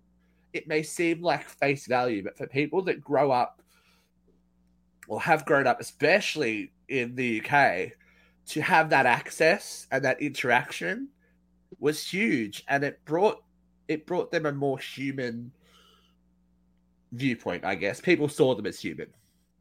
[0.53, 3.63] it may seem like face value, but for people that grow up
[5.09, 7.93] or have grown up, especially in the UK,
[8.47, 11.09] to have that access and that interaction
[11.79, 13.43] was huge, and it brought
[13.89, 15.53] it brought them a more human
[17.17, 17.65] viewpoint.
[17.65, 19.09] I guess people saw them as human.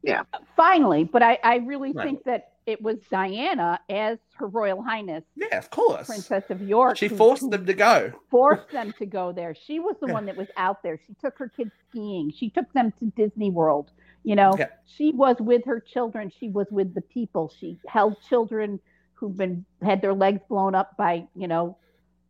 [0.02, 0.22] Yeah.
[0.56, 2.06] Finally, but I, I really Right.
[2.06, 6.06] think that it was Diana as Her Royal Highness, Yeah, of course.
[6.06, 6.96] Princess of York.
[6.96, 8.12] She who- forced who them to go.
[8.30, 9.54] forced them to go there.
[9.54, 10.12] She was the Yeah.
[10.14, 10.98] one that was out there.
[11.06, 12.30] She took her kids skiing.
[12.32, 13.90] She took them to Disney World.
[14.24, 14.68] You know, Yeah.
[14.84, 16.30] she was with her children.
[16.30, 17.48] She was with the people.
[17.56, 18.80] She held children
[19.14, 21.78] who've been had their legs blown up by, you know,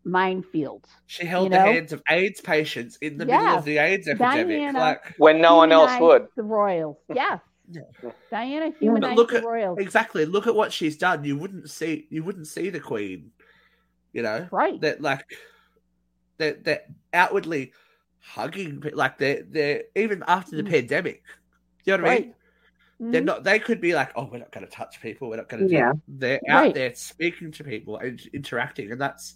[0.07, 0.85] minefields.
[1.07, 1.73] She held You the know?
[1.73, 4.57] hands of AIDS patients in the middle of the AIDS epidemic.
[4.59, 6.29] Diana- Like when no one else would.
[6.37, 6.97] The royals.
[7.15, 7.41] Yes.
[7.69, 7.83] Yeah.
[8.31, 9.79] Diana humanized look the royals.
[9.81, 10.25] exactly.
[10.25, 11.25] Look at what she's done.
[11.25, 12.07] You wouldn't see.
[12.11, 13.33] You wouldn't see the Queen.
[14.13, 14.81] You know Right.
[14.83, 15.25] that like
[16.39, 17.73] that that outwardly
[18.21, 20.71] hugging like they're they're even after the Mm.
[20.71, 21.23] pandemic.
[21.85, 22.23] You know what I mean?
[22.29, 22.35] Right.
[23.13, 23.45] They're not.
[23.45, 25.29] They could be like, "Oh, we're not going to touch people.
[25.29, 25.93] We're not going to." Yeah.
[25.93, 26.01] Do.
[26.09, 26.75] They're out Right.
[26.75, 29.35] there speaking to people and interacting, and that's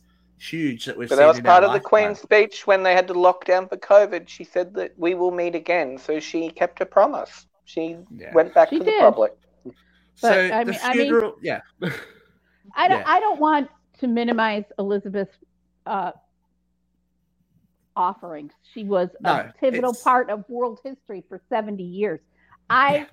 [0.48, 0.84] huge.
[0.86, 1.08] That we've.
[1.08, 1.88] But seen that was part of the lifetime.
[1.88, 4.28] Queen's speech when they had to lock down for COVID.
[4.28, 5.98] She said that we will meet again.
[5.98, 7.46] So she kept her promise.
[7.64, 8.32] She Yeah.
[8.34, 9.00] went back She to the did.
[9.00, 9.36] public.
[10.16, 11.60] So But, I the mean- I mean- yeah,
[12.74, 13.00] I don't.
[13.00, 13.04] Yeah.
[13.06, 13.68] I don't want
[14.00, 15.36] to minimize Elizabeth's
[15.86, 16.12] uh,
[17.96, 18.52] offerings.
[18.72, 22.20] She was No, a pivotal it's- part of world history for seventy years.
[22.68, 23.06] I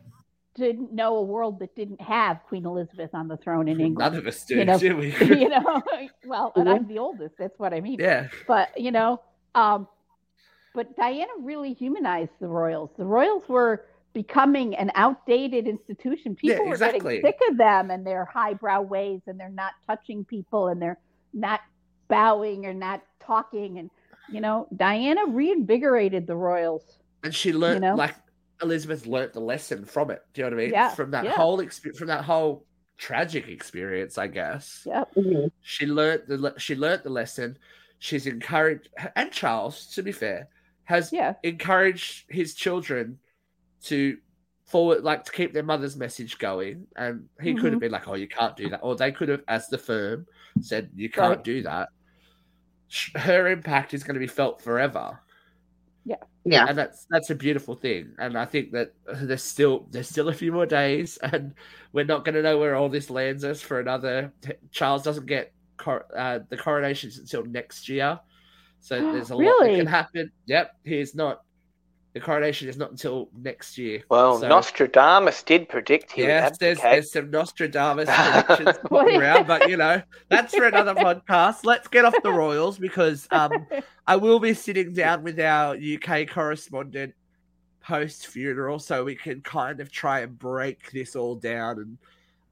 [0.58, 4.14] didn't know a world that didn't have Queen Elizabeth on the throne in England.
[4.14, 5.16] none of us do, You know, do we?
[5.20, 5.82] you know,
[6.26, 7.36] well, and I'm the oldest.
[7.38, 8.00] That's what I mean.
[8.00, 9.22] yeah, But you know,
[9.56, 9.88] um,
[10.74, 12.90] but Diana really humanized the royals.
[12.98, 16.36] The royals were becoming an outdated institution.
[16.36, 17.22] People were exactly.
[17.22, 21.00] getting sick of them and their highbrow ways, and they're not touching people, and they're
[21.34, 21.62] not
[22.08, 23.80] bowing or not talking.
[23.80, 23.90] And
[24.32, 26.84] you know, Diana reinvigorated the royals.
[27.24, 27.96] and she learned know?
[27.96, 28.16] like
[28.62, 30.22] Elizabeth learnt the lesson from it.
[30.34, 30.74] Do you know what I mean?
[30.74, 31.32] Yeah, From that yeah.
[31.32, 32.66] whole experience, from that whole
[32.98, 34.84] tragic experience, I guess.
[34.86, 35.14] Yep.
[35.16, 35.52] Mhm.
[35.62, 37.58] She learned the le- she learnt the lesson.
[38.00, 40.48] She's encouraged, and Charles, to be fair,
[40.86, 41.34] has Yeah.
[41.44, 43.20] encouraged his children
[43.84, 44.18] to
[44.66, 46.88] forward, like to keep their mother's message going.
[46.96, 47.72] And he could Mm-hmm.
[47.74, 50.26] have been like, "Oh, you can't do that," or they could have, as the firm,
[50.62, 51.44] said, "You can't Right.
[51.44, 51.90] do that."
[53.16, 55.20] Her impact is going to be felt forever
[56.08, 56.16] Yeah.
[56.46, 56.66] Yeah.
[56.70, 58.14] and that's that's a beautiful thing.
[58.18, 61.54] And I think that there's still there's still a few more days, and
[61.92, 64.32] we're not going to know where all this lands us for another.
[64.72, 68.20] Charles doesn't get cor- uh, the coronations until next year,
[68.80, 70.32] So there's a lot that can happen.
[70.46, 71.42] Yep, he's not.
[72.18, 74.02] The coronation is not until next year.
[74.10, 79.70] Well, So- Nostradamus did predict he would Yes, there's, there's some Nostradamus predictions around, but
[79.70, 81.64] you know that's for another podcast.
[81.64, 83.68] Let's get off the royals because um,
[84.08, 87.14] I will be sitting down with our UK correspondent
[87.84, 92.00] post funeral, so we can kind of try and break this all down and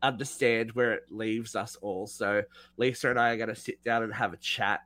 [0.04, 2.06] understand where it leaves us all.
[2.06, 2.44] So
[2.78, 4.82] Lisa and I are going to sit down and have a chat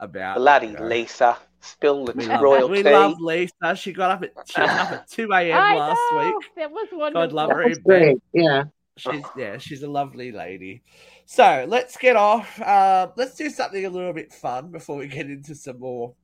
[0.00, 1.36] about Bloody you know, Lisa.
[1.60, 2.90] Spill the We love, royal we tea.
[2.90, 3.74] love Lisa.
[3.74, 5.50] She got up at she was up at two a.m.
[5.78, 6.18] Last know.
[6.36, 6.46] week.
[6.56, 7.34] That was wonderful.
[7.36, 7.64] love her.
[7.64, 8.16] That's great.
[8.32, 8.64] Yeah.
[8.96, 10.82] She's yeah, she's a lovely lady.
[11.26, 12.60] So let's get off.
[12.60, 16.14] Uh, let's do something a little bit fun before we get into some more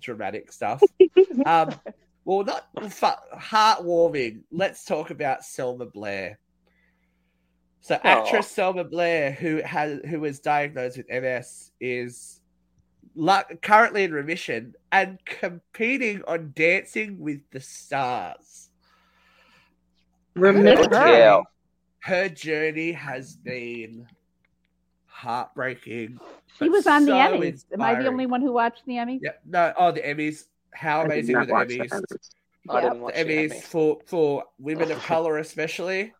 [0.00, 0.82] dramatic stuff.
[1.46, 1.74] Um,
[2.24, 4.42] well, not fu- heartwarming.
[4.50, 6.38] Let's talk about Selma Blair.
[7.80, 12.33] So, actress Selma Blair, who has who was diagnosed with MS, is lu-
[13.62, 18.70] currently in remission and competing on Dancing with the Stars.
[20.34, 20.76] Remember.
[20.88, 21.44] Good deal.
[22.00, 24.06] her journey has been
[25.06, 26.18] heartbreaking.
[26.58, 27.64] She was on the so Emmys.
[27.72, 29.20] Am I the only one who watched the Emmys?
[29.22, 29.40] Yep.
[29.46, 29.72] No.
[29.76, 30.44] Oh, the Emmys.
[30.72, 31.90] How I amazing were the watch the Emmys?
[31.90, 32.30] Emmys.
[32.68, 32.80] I Yeah.
[32.80, 33.62] didn't watch The the Emmys Emmys.
[33.62, 36.12] for for women of color, especially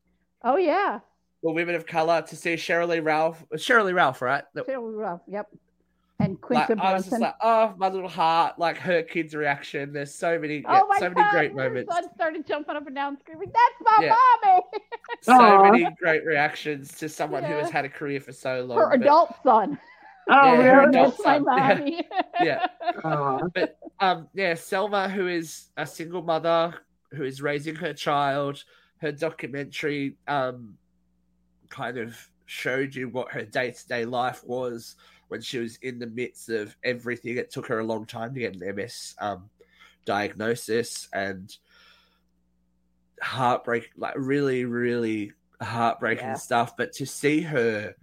[0.43, 1.01] Oh yeah,
[1.43, 3.45] for women of color, to see Sheryl Ralph.
[3.55, 4.45] Sheryl Ralph, right?
[4.57, 5.23] Sheryl Ralph.
[5.27, 5.49] Yep.
[6.25, 8.59] And Like, Quinta I was just like, oh, my little heart!
[8.59, 9.93] Like her kid's reaction.
[9.93, 11.17] There's so many, yeah, oh my so God!
[11.17, 11.95] many great her moments.
[11.95, 14.17] son started jumping up and down, screaming, "That's my Yeah.
[14.45, 14.63] mommy!"
[15.23, 15.71] So Aw.
[15.71, 18.79] many great reactions to someone who has had a career for so long.
[18.79, 19.79] Her but- adult son.
[20.31, 20.89] Oh, Yeah, her really?
[20.99, 21.47] adult That's my son.
[21.47, 21.75] Yeah.
[21.75, 22.09] mommy.
[22.41, 22.67] Yeah.
[23.05, 23.41] Aw.
[23.55, 26.75] but um yeah selma who is a single mother
[27.13, 28.65] who is raising her child
[29.03, 30.75] her documentary um
[31.69, 34.97] kind of showed you what her day-to-day life was
[35.29, 38.41] when she was in the midst of everything it took her a long time to
[38.41, 39.49] get an ms um
[40.05, 41.57] diagnosis and
[43.23, 45.33] heartbreak like really really
[45.63, 46.35] heartbreaking Yeah.
[46.35, 47.95] stuff but to see her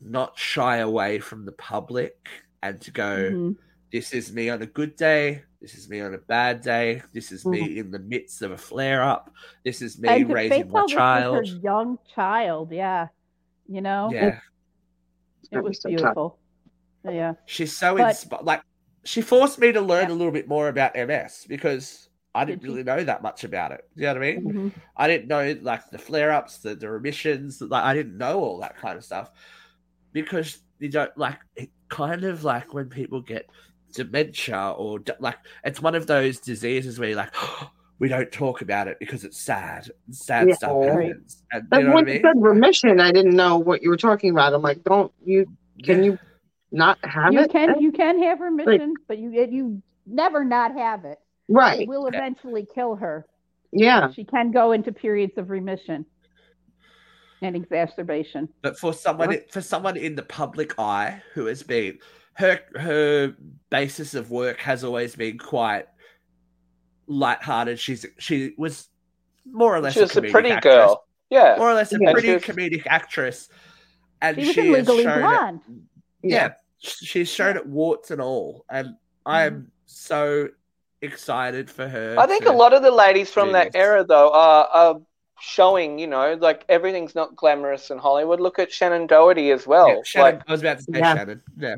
[0.00, 2.16] not shy away from the public
[2.62, 3.56] and to go Mhm.
[3.92, 5.44] this is me on a good day.
[5.60, 7.02] This is me on a bad day.
[7.12, 9.32] This is me in the midst of a flare up.
[9.64, 11.46] This is me raising my of this was child.
[11.62, 12.72] young child.
[12.72, 13.08] Yeah.
[13.68, 14.40] You know, Yeah,
[15.50, 15.96] it was so tough.
[15.98, 16.38] beautiful.
[17.04, 17.34] Yeah.
[17.46, 18.44] she's so But- inspired.
[18.44, 18.62] Like,
[19.04, 20.14] she forced me to learn Yeah.
[20.14, 23.72] a little bit more about MS because I didn't Did really know that much about
[23.72, 23.84] it.
[23.96, 24.42] You know what I mean?
[24.44, 24.72] Mhm.
[24.96, 27.60] I didn't know like the flare ups, the, the remissions.
[27.60, 29.30] Like, I didn't know all that kind of stuff
[30.12, 31.70] because you don't like it.
[31.88, 33.50] Kind of like when people get
[33.92, 37.34] dementia or like it's one of those diseases where you're like,
[38.02, 39.88] we don't talk about it because it's sad.
[40.10, 40.54] Sad Yeah.
[40.56, 41.10] stuff Right.
[41.10, 41.44] happens.
[41.54, 43.80] Uh, and But you know when what I you said remission, I didn't know what
[43.80, 44.52] you were talking about.
[44.52, 45.46] I'm like, don't you?
[45.84, 46.18] Can you
[46.72, 47.52] not have You it?
[47.52, 51.20] can you can have remission, but you you never not have it.
[51.48, 51.86] It Right.
[51.86, 53.24] will eventually kill her.
[53.70, 54.10] Yeah.
[54.10, 56.04] She can go into periods of remission
[57.40, 58.48] and exacerbation.
[58.62, 62.00] But for someone for someone in the public eye who has been
[62.34, 63.36] her her
[63.70, 65.86] basis of work has always been quite
[67.12, 67.78] lighthearted.
[67.78, 68.88] She's she was
[69.44, 70.74] more or less She was a comedic pretty actress.
[70.74, 71.04] girl.
[71.30, 71.56] Yeah.
[71.58, 73.48] more or less a Yeah, pretty was- comedic actress,
[74.20, 75.60] and She was she has Legally shown it- Blonde.
[76.22, 79.64] yeah, she's shown it warts and all, and I am mm-hmm.
[79.86, 80.48] so
[81.00, 82.16] excited for her.
[82.18, 83.80] I think a lot of the ladies from that this.
[83.80, 85.00] era, though, are, are
[85.40, 88.38] showing, you know, like everything's not glamorous in Hollywood.
[88.40, 89.88] Look at Shannen Doherty as well.
[89.88, 91.16] Yeah, Shannen, Like, I was about to say Yeah.
[91.16, 91.40] Shannen.
[91.58, 91.76] Yeah,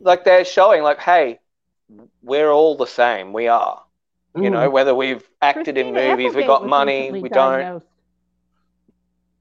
[0.00, 1.40] like they're showing, like, hey,
[2.22, 3.32] we're all the same.
[3.32, 3.82] We are.
[4.36, 4.72] You know, Mm.
[4.72, 7.52] whether we've acted in Christina movies, we got was money, recently we don't.
[7.58, 7.86] diagnosed.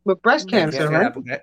[0.06, 1.06] with breast Yeah, cancer, Yeah, right?
[1.08, 1.42] Applegate.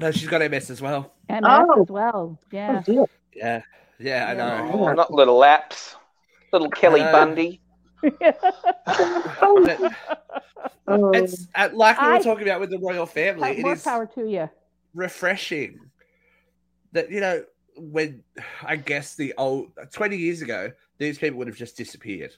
[0.00, 1.12] No, she's got MS as well.
[1.28, 1.82] MS Oh.
[1.82, 2.12] as well.
[2.14, 2.80] Oh, Yeah.
[2.86, 3.04] dear.
[3.34, 3.62] Yeah,
[3.98, 4.70] yeah, I know.
[4.72, 5.96] Oh, not little laps.
[6.52, 7.60] Little Kelly Uh, Bundy.
[8.02, 9.92] But
[10.86, 11.10] Oh.
[11.10, 13.58] it's uh, like we were I- talking about with the royal family.
[13.58, 14.48] It More is power to you.
[14.94, 15.78] refreshing
[16.92, 17.44] that you know
[17.76, 18.22] when
[18.62, 22.34] I guess the old twenty years ago these people would have just disappeared,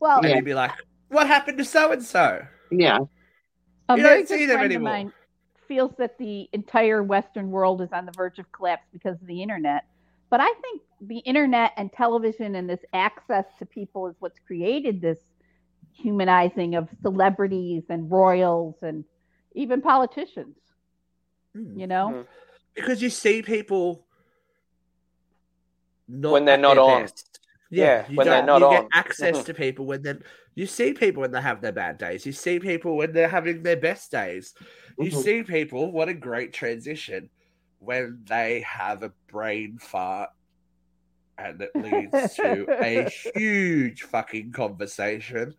[0.00, 0.36] Well, and Yeah.
[0.36, 0.72] you'd be like,
[1.08, 2.98] "What happened to so and so?" yeah.
[3.88, 4.88] a You don't see good them friend anymore.
[4.90, 5.12] of mine
[5.68, 9.42] feels that the entire Western world is on the verge of collapse because of the
[9.42, 9.84] internet.
[10.30, 15.00] But I think the internet and television and this access to people is what's created
[15.00, 15.18] this
[15.92, 19.04] humanizing of celebrities and royals and
[19.54, 20.56] even politicians.
[21.54, 22.26] You know, Mm.
[22.74, 24.04] Because you see people
[26.08, 27.02] not When they're not on.
[27.02, 27.35] best.
[27.78, 28.72] Yeah, you when they're don't- you on.
[28.82, 29.44] get access Mhm.
[29.46, 30.14] to people when they
[30.54, 32.24] you see people when they have their bad days.
[32.24, 34.54] You see people when they're having their best days.
[34.98, 35.22] You Mhm.
[35.22, 35.92] see people.
[35.92, 37.28] What a great transition
[37.78, 40.30] when they have a brain fart
[41.38, 43.04] and it leads to a
[43.36, 45.54] huge fucking conversation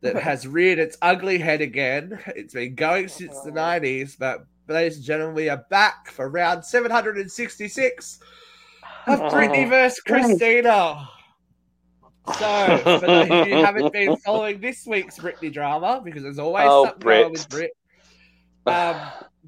[0.00, 2.18] that has reared its ugly head again.
[2.34, 6.64] It's been going since the 90s, but ladies and gentlemen, we are back for round
[6.64, 8.18] 766
[9.06, 11.06] of Britney versus Christina.
[12.38, 16.38] So, for those of you who haven't been following this week's Britney drama, because there's
[16.38, 17.30] always Oh, something Brit.
[17.30, 17.72] with Brit,
[18.66, 18.96] um,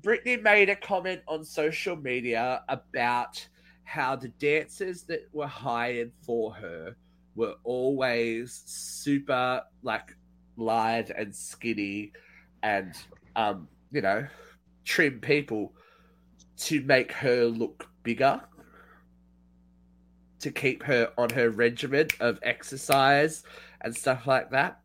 [0.01, 3.47] Britney made a comment on social media about
[3.85, 6.97] how the dancers that were hired for her
[7.37, 10.17] were always super like
[10.57, 12.13] lithe and skinny
[12.63, 12.95] and
[13.35, 14.25] um you know
[14.85, 15.75] trim people
[16.57, 18.41] to make her look bigger
[20.45, 23.43] to keep her on her regimen of exercise
[23.83, 24.79] and stuff like that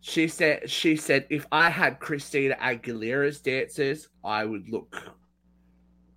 [0.00, 5.02] she said she said if i had christina aguilera's dancers i would look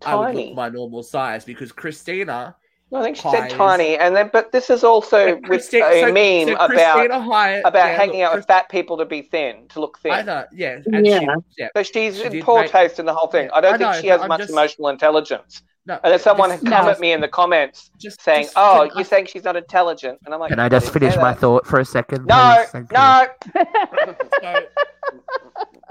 [0.06, 2.56] i would look my normal size because christina
[2.94, 3.34] I think she Pies.
[3.34, 6.70] said tiny, and then but this is also But with a so- meme so about
[6.96, 9.98] Christina Hyatt, about yeah, hanging look, out with fat people to be thin, to look
[10.00, 10.26] Chris- I thin.
[10.28, 11.20] know, yeah, and Yeah.
[11.20, 11.26] she,
[11.58, 13.48] yeah, So she's She in poor make- taste in the whole thing.
[13.48, 15.64] Yeah, I don't I think know, she has I'm much just- emotional intelligence.
[15.88, 15.98] No.
[16.04, 16.78] And then someone this- has No.
[16.78, 20.20] come at me in the comments just saying, just- "Oh, you're saying she's not intelligent,"
[20.26, 22.26] and I'm like, Can I just didn't finish my thought for a second?
[22.26, 22.86] No, please?
[22.92, 23.28] No.
[24.42, 24.66] So,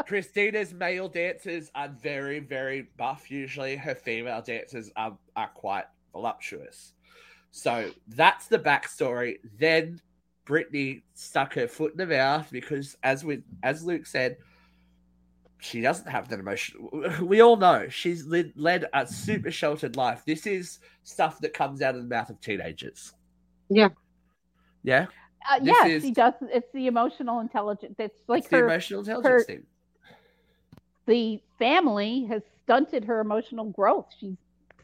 [0.07, 3.31] Christina's male dancers are very, very buff.
[3.31, 6.93] Usually, her female dancers are, are quite voluptuous.
[7.51, 9.39] So that's the backstory.
[9.59, 10.01] Then
[10.47, 14.37] Britney stuck her foot in the mouth because, as we, as Luke said,
[15.59, 16.89] she doesn't have that emotion.
[17.23, 20.23] We all know she's led, led a super sheltered life.
[20.27, 23.13] This is stuff that comes out of the mouth of teenagers.
[23.69, 23.89] Yeah.
[24.83, 25.07] Yeah.
[25.51, 26.35] Uh, This yes, is- she does.
[26.43, 27.97] It's the emotional intelligence.
[27.99, 28.67] It's like it's the her.
[28.67, 29.67] emotional intelligence her- thing.
[31.07, 34.07] the family has stunted her emotional growth.
[34.19, 34.37] She's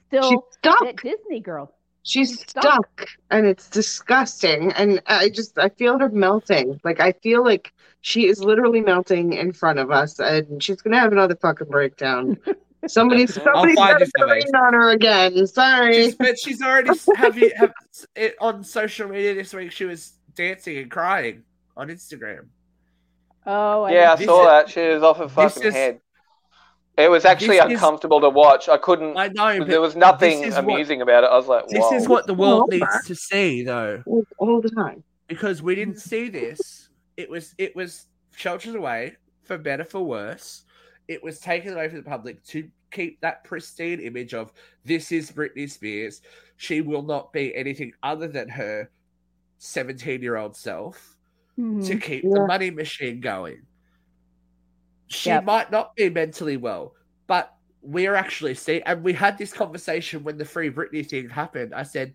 [0.09, 0.81] still She's stuck.
[0.85, 1.75] that Disney girl.
[2.05, 2.65] She's she's stuck.
[2.65, 3.09] stuck.
[3.31, 4.73] and it's disgusting.
[4.73, 6.81] And I just I feel her melting.
[6.85, 10.99] Like I feel like she is literally melting in front of us, and she's gonna
[10.99, 12.37] have another fucking breakdown.
[12.89, 15.47] Somebody's somebody's find gonna rain on her again.
[15.47, 15.95] Sorry.
[15.95, 17.73] She's, but she's already have you have
[18.17, 19.71] it on social media this week.
[19.71, 21.45] She was dancing and crying
[21.77, 22.47] on Instagram.
[23.47, 24.71] Oh, I Yeah, I This saw is- that.
[24.71, 26.01] She was off her fucking is- head.
[26.99, 28.69] It was actually this is- uncomfortable to watch.
[28.69, 29.17] I couldn't.
[29.17, 31.29] I know, but there was nothing this is what- amusing about it.
[31.31, 34.71] I was like, this is what the world needs to see, though, all, all the
[34.71, 35.03] time.
[35.27, 36.89] because we didn't see this.
[37.17, 40.65] It was it was sheltered away for better for worse.
[41.09, 44.53] It was taken away from the public to keep that pristine image of
[44.85, 46.21] this is Britney Spears.
[46.57, 48.91] She will not be anything other than her
[49.59, 51.17] seventeen-year-old self.
[51.59, 51.87] Mhm.
[51.87, 52.31] to keep Yeah.
[52.33, 53.61] the money machine going.
[55.13, 55.45] She Yep.
[55.45, 56.95] might not be mentally well,
[57.27, 61.75] but we're actually seeing, and we had this conversation when the Free Britney thing happened.
[61.75, 62.15] I said,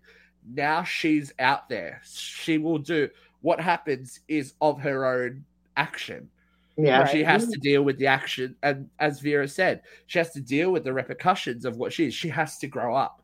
[0.54, 2.00] now she's out there.
[2.04, 3.08] She will do
[3.42, 5.44] what happens is of her own
[5.76, 6.28] action.
[6.76, 7.00] Yeah.
[7.02, 7.10] Right.
[7.10, 10.70] She has to deal with the action, and as Vera said, she has to deal
[10.70, 12.14] with the repercussions of what she is.
[12.14, 13.20] She has to grow up.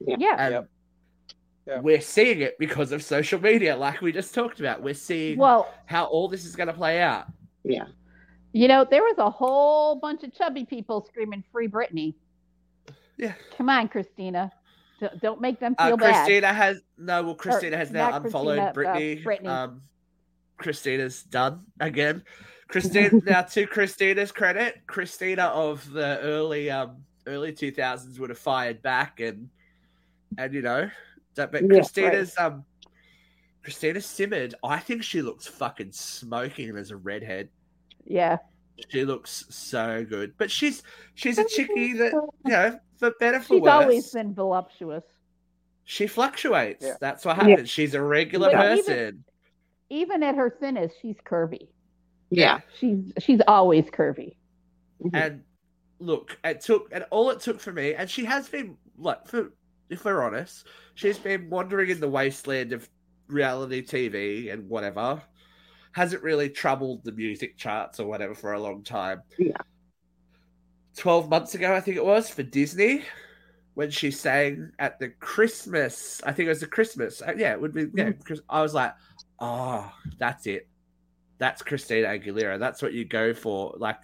[0.00, 0.36] Yeah.
[0.38, 0.68] And Yep.
[1.66, 1.80] Yeah.
[1.80, 4.82] we're seeing it because of social media, like we just talked about.
[4.82, 7.26] We're seeing Well, how all this is going to play out.
[7.62, 7.84] Yeah.
[8.54, 12.14] You know, there was a whole bunch of chubby people screaming "Free Britney."
[13.16, 13.34] Yeah.
[13.56, 14.52] Come on, Christina.
[15.00, 16.24] D- Don't make them Uh, feel bad.
[16.24, 17.22] Christina has no.
[17.24, 19.24] Well, Christina has now unfollowed Christina, uh, Britney.
[19.24, 19.46] Britney.
[19.48, 19.82] Um,
[20.56, 22.22] Christina's done again.
[22.68, 28.38] Christina now to Christina's credit, Christina of the early um early two thousands would have
[28.38, 29.50] fired back and
[30.38, 30.88] and you know
[31.34, 31.50] that.
[31.50, 32.64] But Yeah, Christina's um
[33.64, 34.54] Christina simmered.
[34.62, 37.48] I think she looks fucking smoking as a redhead.
[38.06, 38.38] Yeah.
[38.88, 40.82] She looks so good, but she's
[41.14, 43.70] she's a chickie that you know for better for She's worse.
[43.70, 45.04] always been voluptuous.
[45.84, 46.84] She fluctuates.
[46.84, 46.94] Yeah.
[47.00, 47.48] That's what Yeah.
[47.50, 47.70] happens.
[47.70, 49.24] She's a regular But even- person.
[49.90, 51.68] Even at her thinnest, she's curvy.
[52.30, 52.60] Yeah.
[52.78, 54.34] She's she's always curvy.
[55.02, 55.14] Mm-hmm.
[55.14, 55.42] And
[56.00, 59.52] look, it took and all it took for me, and she has been like for
[59.90, 62.88] if we're honest, she's been wandering in the wasteland of
[63.28, 65.22] reality TV and whatever.
[65.94, 69.22] Hasn't really troubled the music charts or whatever for a long time.
[69.38, 69.56] Yeah.
[70.96, 73.02] Twelve months ago, I think it was for Disney,
[73.74, 76.20] when she sang at the Christmas.
[76.24, 77.20] I think it was the Christmas.
[77.22, 77.86] uh, Yeah, it would be.
[77.94, 78.94] Yeah, Chris- I was like,
[79.40, 80.68] oh, that's it.
[81.38, 82.58] That's Christina Aguilera.
[82.58, 83.74] That's what you go for.
[83.76, 83.98] Like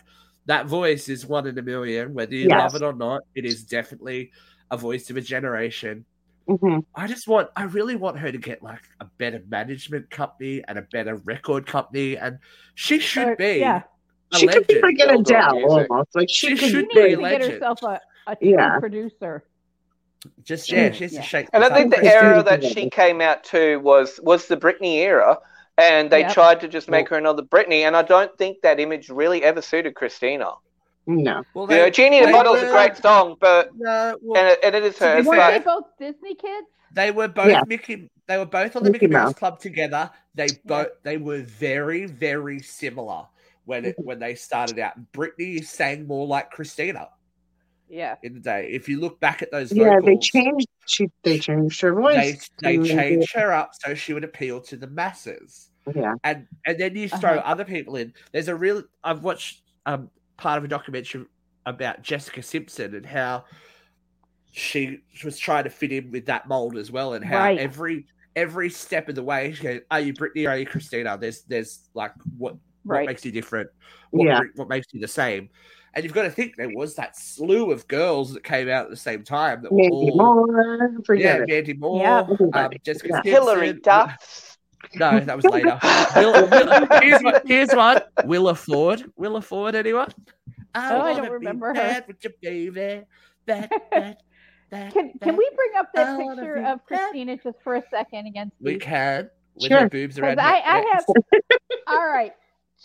[0.47, 2.72] that voice is one in a million, whether you Yes.
[2.72, 3.22] love it or not.
[3.36, 4.32] It is definitely
[4.70, 6.05] a voice of a generation.
[6.49, 6.84] Mhm.
[6.95, 10.78] I just want, I really want her to get like a better management company and
[10.78, 12.38] a better record company, and
[12.74, 13.82] she should Or- be yeah.
[14.32, 14.99] a She could be legend.
[14.99, 16.14] like an Adele almost.
[16.14, 18.78] Like she, She could should be a to get herself a, a true Yeah.
[18.80, 19.45] producer.
[20.43, 21.20] Just yeah, Mm, she has yeah.
[21.20, 21.49] to shake.
[21.53, 22.74] And I think the era that Aguilera.
[22.74, 25.38] she came out to was was the Britney era,
[25.78, 26.32] and they Yep.
[26.34, 27.82] tried to just make her another Britney.
[27.86, 30.53] And I don't think that image really ever suited Christina.
[31.16, 31.42] No.
[31.54, 34.40] Well, You know, Genie in a they Bottle is a great song, but No, well,
[34.40, 35.22] and it, and it is her.
[35.22, 36.66] be Were they both Disney kids?
[36.92, 37.62] They were both Yeah.
[37.66, 38.11] Mickey.
[38.26, 39.34] They were both on the Mickey Mickey, Mouse Mouse.
[39.38, 40.11] Club together.
[40.34, 43.26] They both they were very very similar
[43.64, 44.94] when it when they started out.
[45.12, 47.08] Britney sang more like Christina
[47.88, 48.16] Yeah.
[48.22, 48.70] in the day.
[48.72, 50.66] If you look back at those Yeah, they changed.
[50.86, 52.50] She they changed her voice.
[52.62, 55.70] they to make it- changed her up so she would appeal to the masses.
[55.94, 56.14] Yeah.
[56.24, 57.42] And and then you throw Uh-huh.
[57.44, 58.12] other people in.
[58.32, 60.11] There's a real I've watched um
[60.41, 61.26] part of a documentary
[61.66, 63.45] about Jessica Simpson and how
[64.53, 67.59] she was trying to fit in with that mold as well, and how Right.
[67.59, 71.18] every every step of the way she goes, Are you Britney or are you Christina?
[71.18, 73.68] There's there's like what what makes you different?
[74.11, 74.41] What Yeah.
[74.57, 75.51] what makes you the same?
[75.93, 78.91] And you've got to think there was that slew of girls that came out at
[78.91, 81.16] the same time that were Mandy all Moore.
[81.16, 81.49] Yeah, it.
[81.49, 82.18] Mandy Moore, Yeah.
[82.55, 82.70] um.
[82.84, 83.14] Jessica Yeah.
[83.16, 84.57] Simpson, Hilary Duff.
[84.95, 85.78] No, that was later.
[87.03, 87.41] Here's one.
[87.45, 88.01] Here's one.
[88.26, 89.04] Willa Ford.
[89.16, 89.74] Willa Ford.
[89.74, 90.12] Anyone?
[90.74, 92.04] Oh, I don't remember her.
[92.06, 93.02] With your baby.
[94.70, 96.86] Can can we bring up that wanna picture of.
[96.86, 98.82] Christina just for a second against We Steve?
[98.82, 99.30] can.
[99.56, 99.80] With Sure.
[99.80, 100.38] her boobs around.
[100.40, 101.04] I, her I have
[101.88, 102.32] all right.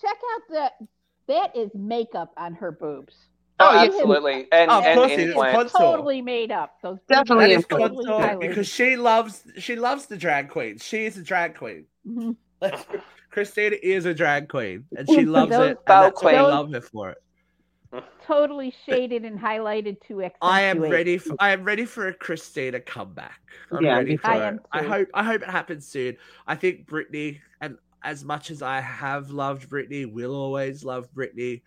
[0.02, 0.88] Check out the
[1.28, 3.14] that is makeup on her boobs.
[3.60, 4.48] Oh, absolutely.
[4.52, 5.28] And, Oh, of and course it is.
[5.28, 5.72] implants.
[5.74, 5.92] Contour.
[5.98, 6.76] Totally made up.
[6.82, 10.80] Those Definitely is totally because she loves she loves the drag queen.
[10.80, 11.86] She is a drag queen.
[12.08, 12.36] Mhm.
[13.36, 15.78] Christina is a drag queen, and she loves Those- it.
[15.88, 17.18] And that's what I love her for it.
[18.26, 20.40] totally shaded and highlighted to accentuate.
[20.42, 23.38] I am ready for I am ready for a Christina comeback.
[23.72, 24.48] I'm Yeah, ready for I it.
[24.48, 26.16] am I hope I hope it happens soon.
[26.48, 31.62] I think Britney, and as much as I have loved Britney, will always love Britney.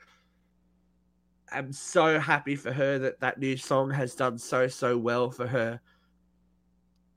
[1.52, 5.46] I'm so happy for her that that new song has done so so well for
[5.46, 5.80] her.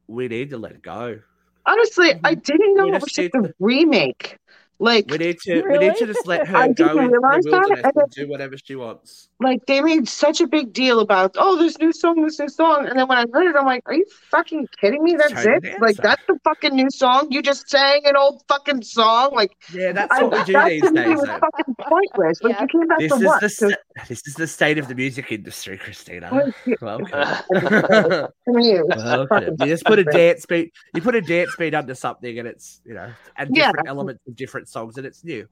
[0.07, 1.21] We need to let it go.
[1.66, 4.38] Honestly, I didn't know it was just a remake.
[4.82, 7.19] Like, We need to we need to just let her I go didn't into the
[7.19, 9.29] realize that, and and do whatever she wants.
[9.39, 12.88] like they made such a big deal about, oh, this new song, this new song,
[12.88, 15.15] and then when I heard it, I'm like, are you fucking kidding me?
[15.15, 15.63] That's Tony it?
[15.63, 15.79] Dancer.
[15.82, 17.27] Like that's the fucking new song?
[17.29, 19.36] You just sang an old fucking song?
[19.36, 21.17] Like Yeah, that's I, what we do that these days.
[21.19, 21.39] was though.
[21.39, 22.41] fucking pointless.
[22.41, 22.61] Like Yeah.
[22.63, 23.41] you came back This is what?
[23.41, 23.77] the To-
[24.09, 26.29] this is the state of the music industry, Christina.
[26.65, 27.07] Like, Welcome.
[27.11, 29.55] to me, it was Welcome.
[29.59, 30.73] You just put a dance beat.
[30.95, 33.67] You put a dance beat under something, and it's you know, and Yeah.
[33.67, 35.47] different elements of different songs, and it's new.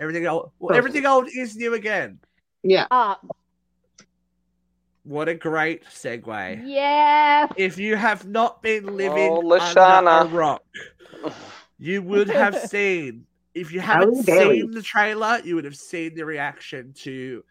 [0.00, 2.18] Everything old, well, everything old is new again.
[2.62, 2.86] Yeah.
[2.90, 3.14] Uh,
[5.04, 6.62] What a great segue!
[6.66, 7.46] Yeah.
[7.56, 10.64] If you have not been living Oh, under a rock,
[11.78, 13.24] you would have seen.
[13.54, 17.42] If you haven't seen the trailer, you would have seen the reaction to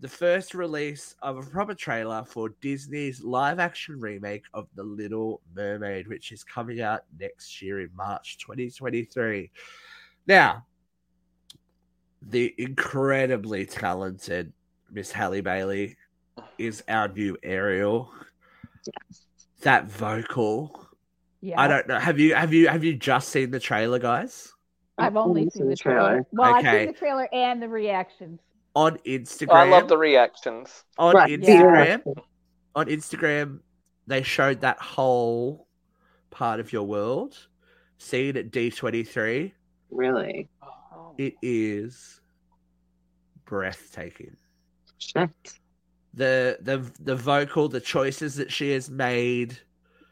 [0.00, 5.40] the first release of a proper trailer for Disney's live action remake of The Little
[5.56, 9.50] Mermaid, which is coming out next year in March 2023.
[10.28, 10.66] Now,
[12.22, 14.52] the incredibly talented
[14.92, 15.96] Miss Halle Bailey
[16.58, 18.12] is our new Ariel.
[19.62, 20.86] That vocal.
[21.40, 21.60] Yeah.
[21.60, 21.98] I don't know.
[21.98, 24.52] Have you have you have you just seen the trailer, guys?
[24.98, 26.26] I've only Only seen the trailer.
[26.32, 28.40] Well, I've seen the trailer and the reactions.
[28.74, 29.52] On Instagram.
[29.54, 30.84] I love the reactions.
[30.98, 32.02] on Right, Instagram.
[32.04, 32.22] yeah.
[32.74, 33.60] On Instagram,
[34.06, 35.66] they showed that whole
[36.30, 37.36] part of your world.
[37.98, 39.54] Scene at D twenty three.
[39.90, 40.48] Really?
[41.16, 42.20] It is
[43.44, 44.36] breathtaking.
[44.98, 45.30] Shit.
[46.14, 49.58] The the the vocal, the choices that she has made.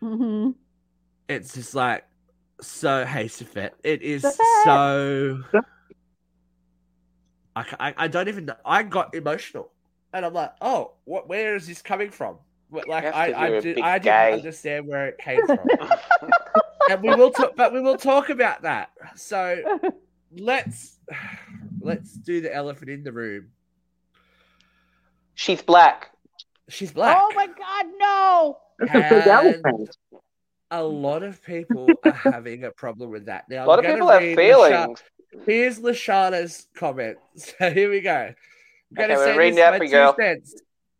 [0.00, 0.50] hmm
[1.28, 2.04] It's just like
[2.60, 3.72] so hey Safet.
[3.84, 4.22] It is
[4.64, 5.42] so.
[7.54, 8.56] I, I I don't even know.
[8.64, 9.72] I got emotional,
[10.12, 11.28] and I'm like, oh, what?
[11.28, 12.36] Where is this coming from?
[12.70, 15.68] Like Yes, I 'cause I, did, I didn't understand where it came from,
[16.90, 17.56] and we will talk.
[17.56, 18.90] But we will talk about that.
[19.14, 19.80] So
[20.36, 20.98] let's
[21.80, 23.48] let's do the elephant in the room.
[25.34, 26.10] She's black.
[26.68, 27.18] She's black.
[27.20, 28.58] Oh my God, no!
[28.78, 29.26] That's a big And-
[29.64, 29.96] elephant.
[30.72, 33.44] A lot of people are having a problem with that.
[33.48, 35.02] Now, A lot I'm of people have read Lasha- feelings.
[35.46, 37.18] Here's Lashana's comment.
[37.36, 38.32] So here we go.
[38.32, 38.34] I'm
[38.96, 40.54] gonna we're say reading this it my two cents.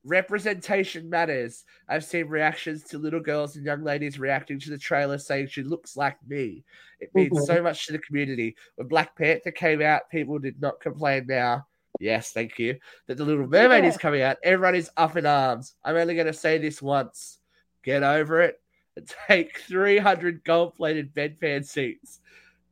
[0.07, 1.64] Representation matters.
[1.88, 5.62] I've seen reactions to little girls and young ladies reacting to the trailer saying she
[5.64, 6.64] looks like me.
[7.00, 7.44] It means Mhm.
[7.46, 8.57] so much to the community.
[8.76, 11.66] When Black Panther came out, people did not complain now.
[11.98, 12.78] Yes, thank you.
[13.07, 14.36] That the Little Mermaid is coming out.
[14.42, 15.74] Everyone is up in arms.
[15.84, 17.38] I'm only going to say this once.
[17.82, 18.61] Get over it
[18.96, 22.20] and take 300 gold plated bed fan seats.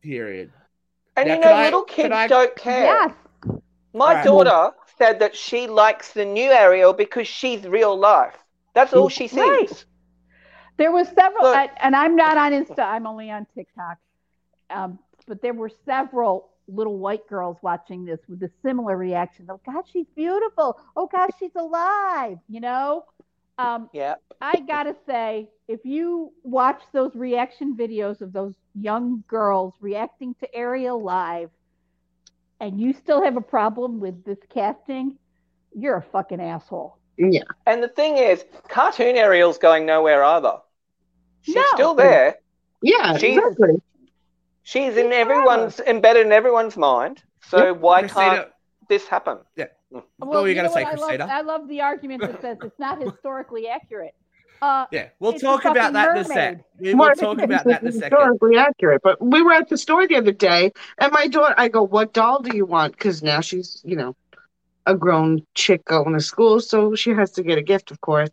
[0.03, 0.53] Period.
[1.17, 2.85] And Now, you know, little can kids I- don't care.
[2.85, 3.15] Yes.
[3.93, 4.25] My Alright.
[4.25, 8.37] daughter said that she likes the new Ariel because she's real life.
[8.75, 9.39] That's all she sees.
[9.39, 9.85] Right.
[10.77, 12.81] There was several, and I'm not on Insta.
[12.81, 13.99] I'm only on TikTok.
[14.71, 19.47] Um, but there were several little white girls watching this with a similar reaction.
[19.51, 20.79] Oh God, she's beautiful.
[20.97, 22.39] Oh God, she's alive.
[22.49, 23.05] You know.
[23.59, 24.17] Um, Yeah.
[24.41, 30.55] I gotta say, if you watch those reaction videos of those young girls reacting to
[30.55, 31.51] Ariel live,
[32.65, 35.19] and you still have a problem with this casting,
[35.75, 36.97] you're a fucking asshole.
[37.19, 37.43] Yeah.
[37.67, 40.57] And the thing is, cartoon Ariel's going nowhere either.
[41.43, 41.63] She's No.
[41.75, 42.37] still there.
[42.81, 43.83] Yeah, She- exactly.
[44.63, 47.23] She's in She's everyone's embedded in everyone's mind.
[47.43, 48.49] So why Christina, can't
[48.89, 49.39] this happen?
[49.57, 49.67] Yeah.
[49.93, 50.03] Mm.
[50.17, 51.21] What were you know going to say, what?
[51.21, 54.15] I love, I love the argument that says it's not historically accurate.
[54.63, 56.27] Uh, Yeah, we'll talk about fucking that in a mermaid.
[56.59, 56.65] sec.
[56.79, 58.19] We More will talk about that in a it's second.
[58.19, 61.69] Historically accurate, but we were at the store the other day, and my daughter, I
[61.69, 64.17] go, "What doll do you want?" Because now she's, you know,
[64.87, 68.31] a grown chick going to school, so she has to get a gift, of course.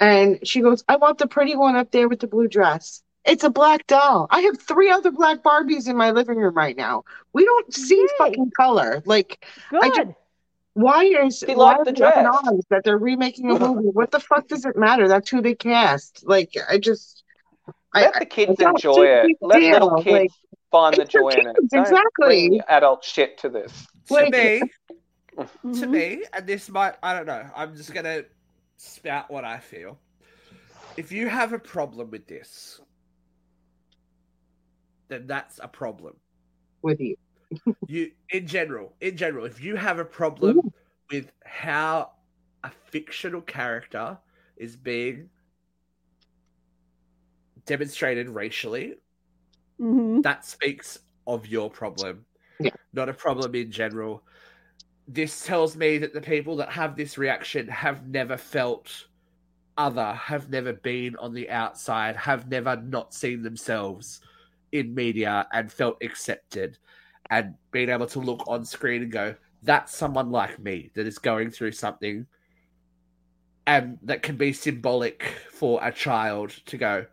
[0.00, 3.42] And she goes, "I want the pretty one up there with the blue dress." It's
[3.42, 4.26] a black doll.
[4.30, 7.04] I have three other black Barbies in my living room right now.
[7.32, 8.06] We don't see Yay.
[8.18, 9.02] fucking color.
[9.06, 9.82] Like, good.
[9.82, 10.10] I just-
[10.74, 12.26] why is She why liked are the they up in dress.
[12.26, 13.88] arms that they're remaking a movie?
[13.92, 15.08] what the fuck does it matter?
[15.08, 16.24] That's who they cast.
[16.26, 17.22] Like, I just.
[17.94, 19.26] Let I, the kids don't enjoy it.
[19.26, 20.30] the Let little kids like,
[20.70, 21.56] find the it's for joy in it.
[21.56, 22.48] kids, Don't exactly.
[22.48, 23.86] bring adult shit to this.
[24.08, 24.70] To me,
[25.38, 25.90] to Mhm.
[25.90, 28.26] me, and this might, I don't know, I'm just going to
[28.76, 29.98] spout what I feel.
[30.96, 32.80] If you have a problem with this,
[35.08, 36.16] then that's a problem.
[36.82, 37.16] with you.
[37.86, 40.70] You, in general, in general, if you have a problem
[41.10, 42.12] with how
[42.62, 44.18] a fictional character
[44.56, 45.30] is being
[47.66, 48.96] demonstrated racially,
[49.80, 50.22] Mhm.
[50.22, 52.26] that speaks of your problem,
[52.60, 52.70] Yeah.
[52.92, 54.26] not a problem in general.
[55.08, 59.08] This tells me that the people that have this reaction have never felt
[59.78, 64.20] other, have never been on the outside, have never not seen themselves
[64.72, 66.78] in media and felt accepted
[67.30, 71.18] and being able to look on screen and go, that's someone like me that is
[71.18, 72.26] going through something
[73.66, 77.06] and that can be symbolic for a child to go,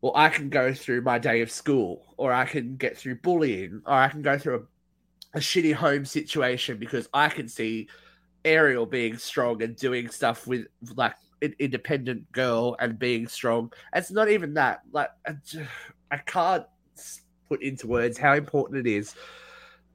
[0.00, 3.82] well, I can go through my day of school, or I can get through bullying,
[3.86, 4.66] or I can go through
[5.34, 7.88] a, a shitty home situation because I can see
[8.44, 13.72] Ariel being strong and doing stuff with like an independent girl and being strong.
[13.94, 14.80] It's not even that.
[14.90, 15.10] Like,
[16.10, 16.64] I can't
[16.96, 17.20] s-
[17.52, 19.14] put into words how important it is,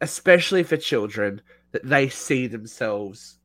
[0.02, 1.42] especially for children,
[1.72, 3.40] that they see themselves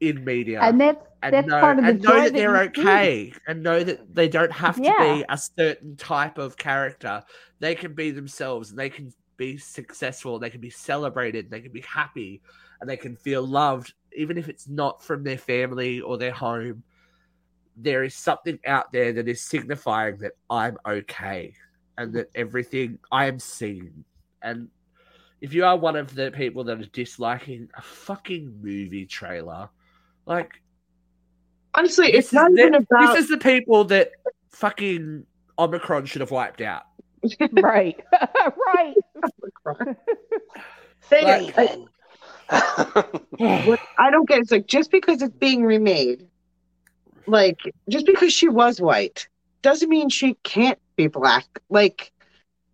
[0.00, 2.60] in media And that's and that's know, part of the and know that they're you
[2.60, 2.70] see.
[2.70, 4.98] okay and know that they don't have to Yeah.
[4.98, 7.22] be a certain type of character
[7.60, 11.72] they can be themselves and they can be successful they can be celebrated they can
[11.72, 12.42] be happy
[12.80, 16.82] and they can feel loved even if it's not from their family or their home
[17.76, 21.54] there is something out there that is signifying that i'm okay
[22.02, 24.04] and that everything i am seen
[24.42, 24.68] and
[25.40, 29.68] if you are one of the people that are disliking a fucking movie trailer
[30.26, 30.60] like
[31.74, 33.14] Honestly, this it's not is even the, about.
[33.14, 34.10] This is the people that
[34.50, 35.24] fucking
[35.58, 36.82] Omicron should have wiped out.
[37.52, 37.98] right,
[38.74, 38.94] right.
[41.10, 41.78] They- like-
[42.48, 43.04] I,
[43.64, 46.28] what I don't get is like just because it's being remade,
[47.26, 49.26] like just because she was white,
[49.62, 51.46] doesn't mean she can't be black.
[51.68, 52.12] Like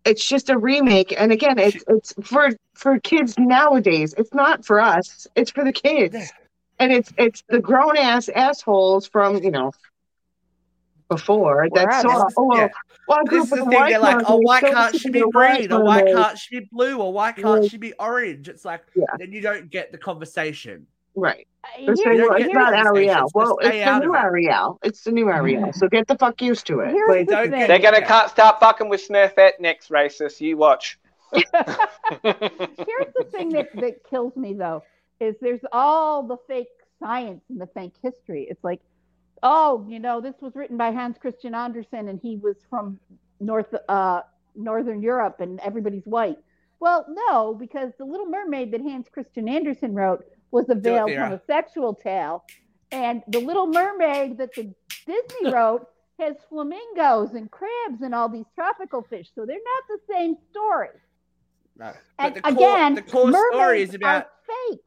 [0.05, 4.13] it's just a remake, and again, it's it's for for kids nowadays.
[4.17, 5.27] It's not for us.
[5.35, 6.27] It's for the kids, Yeah.
[6.79, 9.71] and it's it's the grown ass assholes from you know
[11.09, 12.27] before that Whereas- saw.
[12.37, 12.67] Oh well, Yeah.
[13.07, 13.65] well This is the thing.
[13.65, 16.15] white They're like, oh, mermaid, why so can't she be green, or why mermaid.
[16.15, 17.69] can't she be blue, or why can't Yeah.
[17.69, 18.47] she be orange?
[18.47, 19.05] It's like Yeah.
[19.17, 20.85] then you don't get the conversation.
[21.15, 21.47] Right.
[21.85, 23.31] They're saying, well, it's not conversations, Ariel.
[23.33, 24.23] Well, it's the new of.
[24.23, 24.79] Ariel.
[24.83, 25.71] It's the new Ariel.
[25.73, 26.91] So get the fuck used to it.
[26.91, 28.07] here's Like, the don't get- They're gonna Yeah.
[28.07, 30.39] can't start fucking with Smurfette next, racist.
[30.41, 30.97] You watch.
[31.31, 31.53] Here's
[32.23, 34.83] the thing that, that kills me though,
[35.19, 36.67] is there's all the fake
[36.99, 38.47] science and the fake history.
[38.49, 38.81] It's like,
[39.43, 42.99] oh, you know, this was written by Hans Christian Andersen and he was from
[43.39, 44.21] North uh
[44.55, 46.37] Northern Europe and everybody's white.
[46.79, 51.93] Well, no, because the Little Mermaid that Hans Christian Andersen wrote was a veiled homosexual
[51.93, 52.43] tale.
[52.91, 54.73] And the Little Mermaid that the
[55.05, 55.87] Disney wrote
[56.19, 59.27] has flamingos and crabs and all these tropical fish.
[59.35, 60.89] So they're not the same story.
[61.77, 61.93] No.
[62.17, 64.79] And But the core, again, the core story is about fake.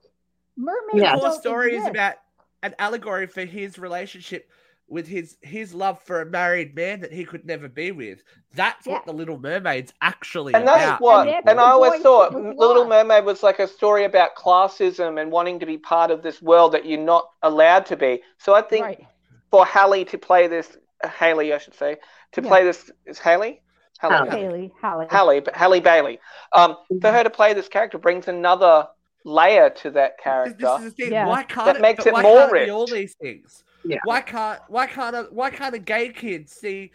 [0.56, 1.14] Mermaids the Yeah.
[1.14, 2.16] core don't story is about
[2.62, 4.50] an allegory for his relationship
[4.92, 8.22] with his his love for a married man that he could never be with.
[8.54, 8.92] That's Yeah.
[8.92, 11.00] what the Little Mermaid's actually And that's about.
[11.00, 11.28] what.
[11.28, 12.86] And And, I always thought The Little.
[12.86, 16.72] Mermaid was like a story about classism and wanting to be part of this world
[16.72, 18.22] that you're not allowed to be.
[18.36, 19.06] So I think right.
[19.50, 20.76] for Hallie to play this
[21.18, 21.96] Haley, I should say,
[22.32, 22.48] to Yeah.
[22.48, 23.62] play this is Haley.
[24.02, 24.14] Haley.
[24.16, 24.30] Haley.
[24.30, 25.06] Haley, Haley.
[25.10, 26.20] Haley, but Haley Bailey.
[26.52, 28.88] Um, for her to play this character brings another
[29.24, 30.54] layer to that character.
[30.58, 31.12] this is the thing.
[31.12, 31.26] Yeah.
[31.26, 32.70] Why can't That it, makes but it why more can't it be rich.
[32.70, 33.64] all these things?
[33.84, 33.98] Yeah.
[34.04, 36.92] Why can't why can't a, why can't a gay kid see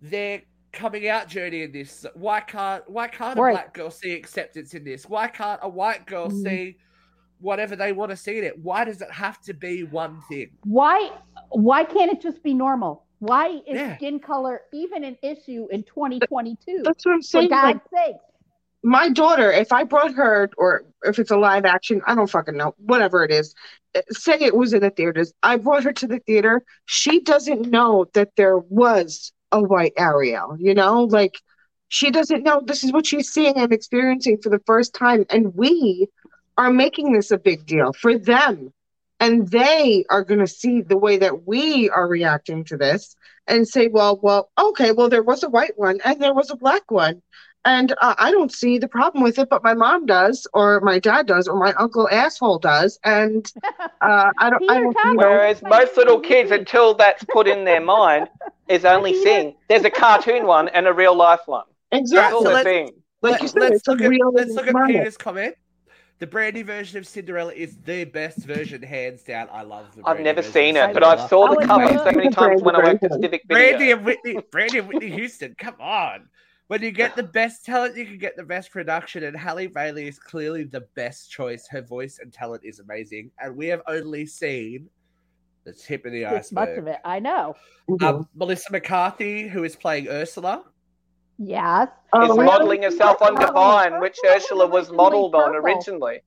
[0.00, 2.06] their coming out journey in this?
[2.14, 5.08] Why can't why can't a black girl see acceptance in this?
[5.08, 6.42] Why can't a white girl Mhm.
[6.42, 6.76] see
[7.40, 8.58] whatever they want to see in it?
[8.58, 10.50] Why does it have to be one thing?
[10.64, 11.10] Why
[11.50, 13.04] why can't it just be normal?
[13.18, 13.96] Why is Yeah.
[13.96, 16.82] skin color even an issue in 2022?
[16.82, 17.50] That's what I'm For saying.
[17.50, 18.16] Like, God's sake.
[18.82, 22.56] My daughter, if I brought her, or if it's a live action, I don't fucking
[22.56, 23.54] know, whatever it is,
[23.94, 27.70] uh, say it was in the theaters, I brought her to the theater, she doesn't
[27.70, 31.04] know that there was a white Ariel, you know?
[31.04, 31.36] Like,
[31.88, 35.26] she doesn't know this is what she's seeing and experiencing for the first time.
[35.30, 36.08] And we
[36.56, 38.72] are making this a big deal for them.
[39.20, 43.14] And they are going to see the way that we are reacting to this
[43.46, 46.56] and say, well, well, okay, well, there was a white one and there was a
[46.56, 47.22] black one.
[47.64, 50.98] And uh, I don't see the problem with it, but my mom does, or my
[50.98, 53.50] dad does, or my uncle asshole does, and
[54.00, 54.68] uh, I don't.
[54.70, 54.96] I don't.
[55.04, 58.28] You know, Whereas most little kids, until that's put in their mind,
[58.68, 59.22] is only Yeah.
[59.22, 61.64] seeing there's a cartoon one and a real life one.
[61.92, 62.34] That's exactly.
[62.34, 62.90] all so they're let's- seeing.
[63.22, 64.94] Like Let- you said, let's look at real let's look at moment.
[64.98, 65.54] Peter's comment.
[66.18, 69.48] The Brandy version of Cinderella is the best version, hands down.
[69.52, 70.02] I love the.
[70.04, 72.80] I've never version seen it, but I've saw the cover so many times when I
[72.80, 75.54] went to Brandy Civic Brandy and Whitney, Brandy and Whitney Houston.
[75.56, 76.28] Come on.
[76.68, 80.08] When you get the best talent, you can get the best production, and Halle Bailey
[80.08, 81.66] is clearly the best choice.
[81.68, 84.88] Her voice and talent is amazing, and we have only seen
[85.64, 86.68] the tip of the iceberg.
[86.68, 86.98] much of it.
[87.04, 87.54] I know.
[87.88, 88.02] Mhm.
[88.02, 90.64] Um, Melissa McCarthy, who is playing Ursula,
[91.38, 91.88] Yes.
[92.12, 92.44] Oh, Is really?
[92.44, 96.20] modeling herself on Divine, which Ursula was originally modeled on originally.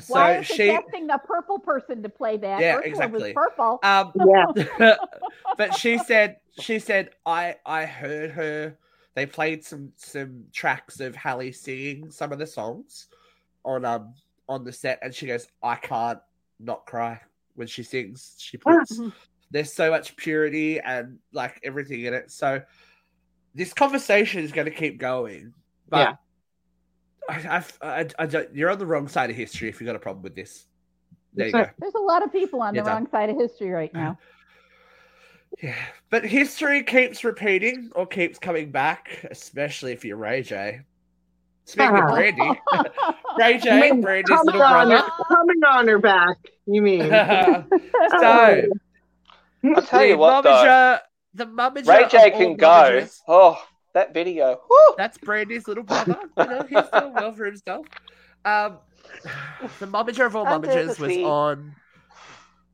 [0.00, 2.60] so Why is she, it casting the purple person to play that?
[2.60, 3.22] Yeah, Ursula exactly.
[3.22, 3.78] Was purple.
[3.82, 4.12] um,
[4.78, 4.96] Yeah.
[5.56, 8.76] but she said she said I I heard her.
[9.14, 13.08] They played some some tracks of Halle singing some of the songs
[13.64, 14.14] on um
[14.48, 16.18] on the set, and she goes, I can't
[16.58, 17.20] not cry
[17.54, 18.34] when she sings.
[18.38, 19.00] She puts
[19.50, 22.30] there's so much purity and like everything in it.
[22.30, 22.62] So
[23.54, 25.52] this conversation is going to keep going,
[25.88, 25.98] but.
[25.98, 26.14] Yeah.
[27.28, 29.94] I, I've, I, I don't, you're on the wrong side of history if you've got
[29.94, 30.66] a problem with this.
[31.34, 31.70] There you So- go.
[31.78, 33.02] There's a lot of people on You're the done.
[33.04, 34.18] wrong side of history right now.
[35.62, 35.74] Yeah,
[36.10, 40.82] but history keeps repeating or keeps coming back, especially if you're Ray J.
[41.66, 42.08] Speaking of.
[42.10, 42.60] Brandy,
[43.38, 45.04] Ray J, Coming- Brandy's coming little on brother.
[45.04, 46.36] her, coming on her back.
[46.66, 47.00] You mean?
[47.10, 47.10] so
[49.76, 51.00] I'll tell you the what, though, momager,
[51.34, 52.66] the momager Ray J can go.
[52.66, 54.60] momagers, Oh, that video.
[54.70, 54.94] Woo!
[54.96, 56.16] That's Brandy's little brother.
[56.38, 57.86] You know, he's doing well for himself.
[58.44, 58.78] Um,
[59.80, 61.74] the momager of all Under the momagers was on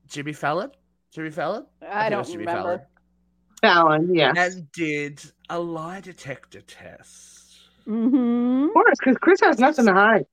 [0.09, 0.71] Jimmy Fallon.
[1.17, 1.65] Jimmy Fallon.
[1.81, 2.87] I think it don't was Jimmy remember.
[3.63, 4.37] Fallon, yes.
[4.37, 7.57] and did a lie detector test.
[7.89, 8.65] Mm-hmm.
[8.67, 10.27] Of course, because Kris has nothing to hide.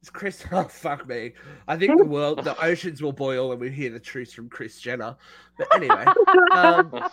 [0.00, 0.42] It's Kris.
[0.52, 1.34] Oh fuck me!
[1.68, 4.80] I think the world, the oceans will boil when we hear the truth from Kris
[4.80, 5.16] Jenner.
[5.58, 6.06] But anyway,
[6.52, 7.10] um,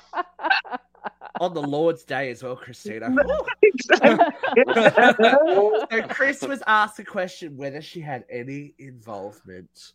[1.41, 3.13] on the Lord's Day as well, Christina.
[3.93, 4.17] so
[6.07, 9.91] Kris was asked a question whether she had any involvement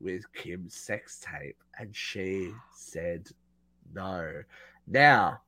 [0.00, 3.28] with Kim's sex tape, and she said
[3.94, 4.42] no.
[4.86, 5.40] Now,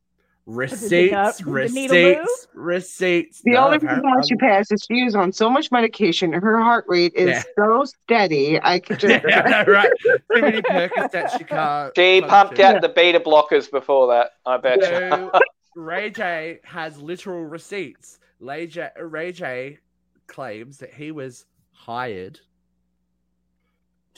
[0.47, 2.17] receipts, nut- did the needle move?
[2.19, 3.41] receipts, receipts.
[3.43, 6.33] The No, only reason why she passed is she is on so much medication.
[6.33, 7.43] Her heart rate is Yeah.
[7.59, 8.59] so steady.
[8.63, 9.25] I could just.
[9.29, 9.91] yeah, right.
[10.03, 11.93] Too many Percocets she can't.
[11.95, 12.29] She function.
[12.29, 14.87] pumped out the beta blockers before that, I bet you.
[14.87, 15.31] So
[15.77, 18.19] Ray J has literal receipts.
[18.41, 19.79] Ray J, Ray J
[20.27, 22.41] claims that he was hired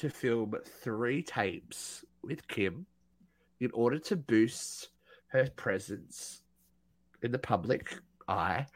[0.00, 2.86] to film three tapes with Kim
[3.60, 4.88] in order to boost
[5.28, 6.40] her presence
[7.22, 7.94] in the public
[8.28, 8.66] eye.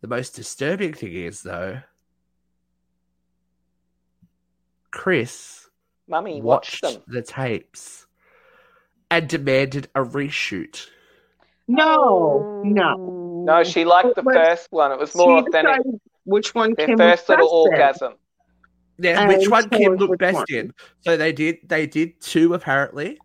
[0.00, 1.80] The most disturbing thing is, though,
[4.90, 5.68] Kris
[6.08, 7.02] Mummy, watch watched them.
[7.08, 8.06] the tapes
[9.10, 10.86] and demanded a reshoot.
[11.66, 13.42] No, no.
[13.46, 14.92] No, she liked the But first one.
[14.92, 15.80] It was more authentic.
[16.24, 18.06] which one Their Kim first little best in.
[18.06, 18.18] orgasm.
[18.98, 20.46] Yeah, And which one Kim looked best one.
[20.50, 20.72] in?
[21.00, 21.58] So they did.
[21.66, 23.18] They did two apparently,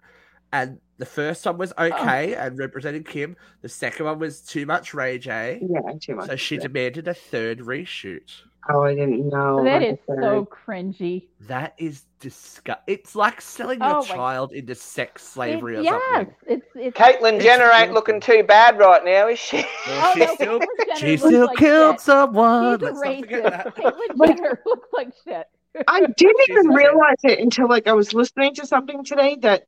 [0.51, 1.85] and the first one was oh.
[1.85, 3.35] okay and represented Kim.
[3.61, 5.61] The second one was too much Ray J.
[5.61, 6.27] Yeah, too much.
[6.27, 6.61] So she yeah.
[6.61, 8.31] demanded a third reshoot.
[8.71, 9.63] Oh, I didn't know.
[9.63, 10.21] that I'm is sorry.
[10.21, 11.27] so cringy.
[11.47, 12.81] That is disgust.
[12.87, 16.35] It's like selling your Oh my- child into sex slavery It- or yes, something.
[16.47, 16.97] it's it's.
[16.97, 19.57] Caitlyn It's Jenner ain't looking too bad right now, is she?
[19.57, 22.01] Well, Oh, she no, still, Caitlyn she still like killed shit.
[22.01, 22.79] someone.
[22.79, 23.49] She's a Let's not forget racist.
[23.63, 23.75] that.
[23.77, 25.47] Caitlyn Jenner looks like shit.
[25.87, 29.63] I didn't even realize it until like I was listening to something today that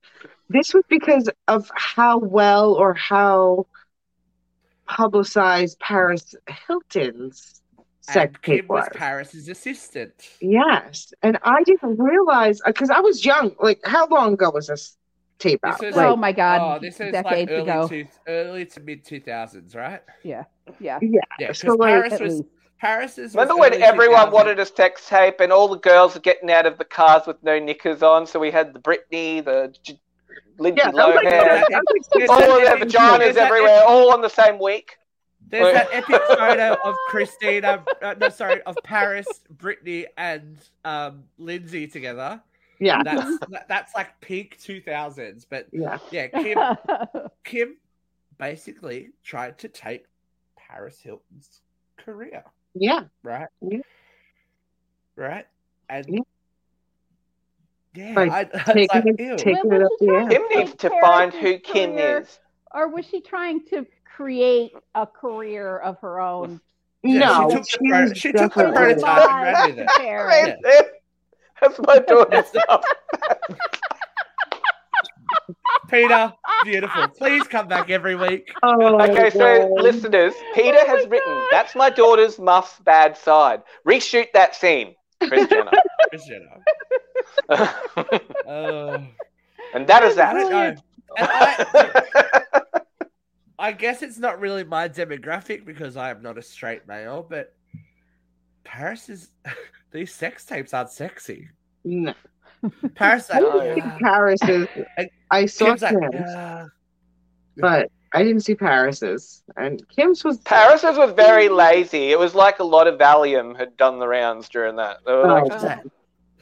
[0.49, 3.67] this was because of how well or how
[4.87, 6.35] publicized Paris
[6.67, 7.61] Hilton's
[8.01, 8.89] sex and Kim was was.
[8.93, 10.13] Paris's assistant.
[10.41, 13.55] Yes, and I didn't realize uh, because I was young.
[13.59, 14.97] Like, how long ago was this
[15.39, 15.81] tape This out?
[15.81, 17.87] was- Like, oh my god, oh, this is like early, ago.
[17.87, 20.01] to, early to mid two thousands, right?
[20.23, 20.43] Yeah.
[20.79, 20.99] yeah.
[21.01, 22.49] Yeah, So, because like, Paris At was least.
[22.81, 23.33] Paris's.
[23.35, 24.31] Remember when everyone 2000s.
[24.31, 27.41] wanted a sex tape and all the girls were getting out of the cars with
[27.43, 28.25] no knickers on?
[28.25, 29.99] So we had the Britney, the J-
[30.57, 33.47] Lindsay Yeah, that was like, Lohan, like There's all of their epic- vaginas there's that
[33.51, 34.97] everywhere, all on the same week.
[35.47, 39.27] There's that epic photo of Christina, uh, no, sorry, of Paris,
[39.57, 42.41] Britney, and um, Lindsay together.
[42.79, 45.45] yeah, That's that, that's like peak two thousands.
[45.45, 45.97] But yeah.
[46.09, 46.57] yeah, Kim,
[47.43, 47.77] Kim
[48.37, 50.05] basically tried to take
[50.57, 51.61] Paris Hilton's
[51.97, 52.43] career,
[52.73, 53.47] Yeah, right?
[53.61, 53.79] Yeah.
[55.15, 55.45] Right,
[55.89, 56.19] and Yeah.
[57.93, 59.35] yeah, Like, I, it's taking like, it- ew.
[59.37, 60.05] taking Well, it up but the.
[60.29, 62.39] Kim Like needs to find who Kim career- is.
[62.73, 66.61] or was she trying to create a career of her own?
[67.03, 70.59] Yeah, no, she took the, she pro- she took the definitely- prototype and ran with
[70.63, 71.03] it.
[71.59, 72.83] That's my daughter's stuff.
[75.91, 76.33] Peter,
[76.63, 77.07] beautiful.
[77.09, 78.51] Please come back every week.
[78.63, 81.47] Oh, Okay, so listeners, Peter Oh has written, God.
[81.51, 85.71] "That's my daughter's muff's bad side." Reshoot that scene, Kris Jenner.
[86.13, 88.09] You know.
[88.47, 89.05] Oh.
[89.73, 90.35] and that is that.
[90.35, 90.75] know.
[91.17, 92.51] I,
[93.59, 97.53] I guess it's not really my demographic because I am not a straight male, but
[98.63, 99.29] Paris is
[99.91, 101.49] these sex tapes aren't sexy.
[101.83, 102.13] No.
[102.95, 104.67] Paris, I didn't oh, see "Yeah." Paris's.
[104.97, 106.65] And I saw Kim's like, "Yeah."
[107.57, 109.43] but I didn't see Paris's.
[109.57, 112.11] And Kim's was Paris's was very lazy.
[112.11, 114.97] It was like a lot of Valium had done the rounds during that.
[115.05, 115.85] They were Oh, like, That-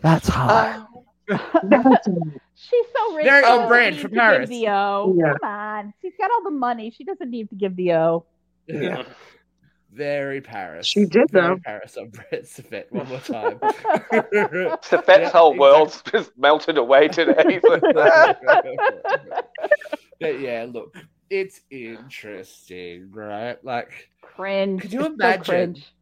[0.01, 0.85] That's hard.
[1.27, 2.11] That's- uh,
[2.55, 3.25] She's so rich.
[3.25, 4.49] Very she on doesn't brand need for Paris.
[4.49, 5.15] The O.
[5.17, 5.33] Yeah.
[5.41, 6.91] Come on, she's got all the money.
[6.91, 8.25] She doesn't need to give the O.
[8.67, 9.03] Yeah.
[9.91, 10.87] Very Paris.
[10.87, 11.57] She did, Very though.
[11.65, 13.59] Paris on Brett Safet one more time.
[14.83, 15.59] Safet's Yeah, whole exactly.
[15.59, 17.59] world's just melted away today.
[20.19, 20.95] but yeah, look,
[21.29, 23.63] it's interesting, right?
[23.63, 24.81] Like Cringe.
[24.81, 25.43] Could you It's imagine?
[25.43, 25.93] cringe.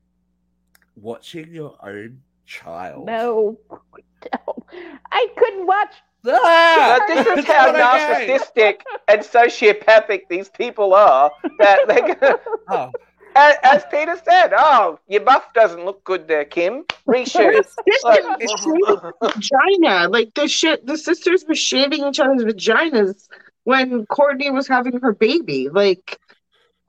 [0.95, 3.05] watching your own child.
[3.05, 3.59] No.
[3.71, 4.55] no.
[5.11, 5.93] I couldn't watch.
[6.27, 6.99] Ah!
[7.07, 11.31] This is how narcissistic and sociopathic these people are.
[11.59, 12.37] That they're gonna,
[12.69, 12.91] Oh,
[13.37, 16.83] as, as Peter said, oh, your buff doesn't look good there, Kim.
[17.07, 17.63] Reshoot.
[17.85, 18.03] This
[18.41, 20.09] is shaving vagina.
[20.09, 23.27] Like the shit, the sisters were shaving each other's vaginas
[23.63, 25.69] when Kourtney was having her baby.
[25.69, 26.17] Like,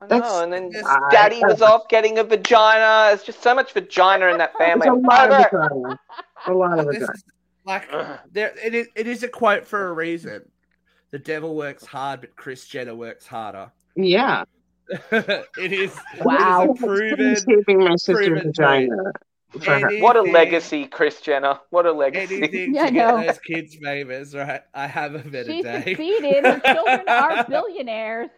[0.01, 0.85] I That's- know, and then Yes.
[1.11, 3.09] Daddy was off getting a vagina.
[3.09, 4.87] There's just so much vagina in that family.
[4.87, 5.99] a lot of vagina.
[6.47, 7.11] A lot of this vagina.
[7.13, 7.23] is
[7.65, 7.89] like
[8.33, 8.53] there.
[8.63, 10.49] It is, it is a quote for a reason.
[11.11, 13.71] The devil works hard, but Kris Jenner works harder.
[13.95, 14.43] Yeah.
[15.11, 15.95] it is.
[16.21, 16.63] Wow.
[16.63, 17.35] It is proven.
[17.35, 18.95] shaving my sister's proven vagina.
[19.67, 21.59] Anything- What a legacy, Kris Jenner.
[21.71, 22.37] What a legacy.
[22.37, 23.25] Anything Yeah, to get know.
[23.25, 24.61] those kids famous, right?
[24.73, 25.83] I have a better She day.
[25.85, 26.45] succeeded.
[26.45, 28.29] Her children are billionaires.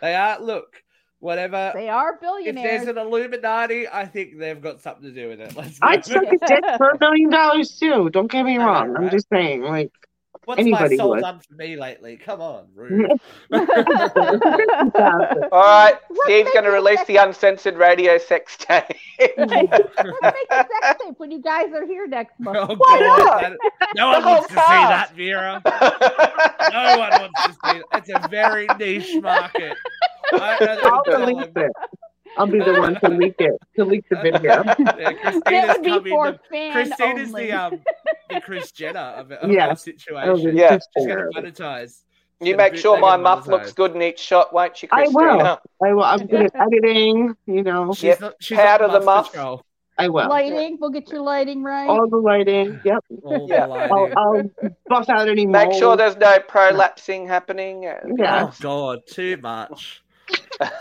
[0.00, 0.40] They are.
[0.40, 0.82] Look,
[1.20, 1.70] whatever.
[1.74, 2.82] They are billionaires.
[2.82, 5.54] If there's an Illuminati, I think they've got something to do with it.
[5.56, 6.12] Let's I'd go.
[6.14, 8.10] suck a dick for a million dollars too.
[8.10, 8.96] Don't get me I know, wrong.
[8.96, 9.92] I'm just saying, like,
[10.44, 11.20] What's anybody my soul would.
[11.20, 12.16] done for me lately?
[12.16, 13.10] Come on, rude.
[13.52, 13.60] All
[15.52, 18.84] right, What Steve's going to release sex- the uncensored radio sex tape.
[19.36, 19.86] We'll make a
[20.50, 22.58] sex tape when you guys are here next month.
[22.60, 23.40] Oh, Why God, not?
[23.40, 23.58] that-
[23.96, 25.62] no one wants to see that, Vera.
[26.72, 27.84] No one wants to see that.
[27.94, 29.76] It's a very niche market.
[30.32, 31.72] I don't I'll that release it.
[32.36, 34.62] I'll be the one to leak it, to leak the video.
[34.62, 34.74] them.
[34.78, 36.10] Yeah, It Christina's would be coming.
[36.12, 37.46] for The, fan Christina's only.
[37.46, 37.80] the um,
[38.30, 39.66] the Kris Jenner of, of Yeah.
[39.66, 40.56] our Oh, situation.
[40.56, 40.78] Yeah.
[40.96, 42.02] She's gonna monetize.
[42.40, 43.48] you make sure my and muff monetize.
[43.48, 45.18] looks good in each shot, won't you, Christina?
[45.20, 45.60] I will.
[45.84, 46.04] I will.
[46.04, 47.34] I'm good at editing.
[47.46, 48.20] You know, She's Yep.
[48.20, 49.60] not, she's Powder the muff muff.
[49.98, 50.26] I will.
[50.26, 50.78] lighting.
[50.80, 51.86] We'll get your lighting right.
[51.86, 52.80] All the lighting.
[52.84, 53.04] Yep.
[53.24, 53.66] All Yeah.
[53.66, 53.92] lighting.
[53.92, 54.50] I'll, I'll
[54.88, 55.78] buff out any Make mold.
[55.78, 57.82] sure there's no prolapsing happening.
[57.82, 58.46] Yeah.
[58.48, 60.02] Oh God, too much,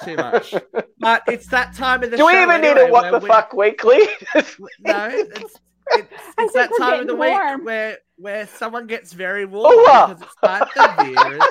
[0.03, 0.53] too much.
[0.99, 2.19] But it's that time of the week.
[2.19, 3.99] Do we show even need anyway a what the fuck weekly?
[4.79, 5.59] No, it's,
[5.93, 6.07] it's,
[6.37, 10.07] it's that time of the getting week where where someone gets very warm Oh, wow.
[10.07, 11.43] because it's time for beers.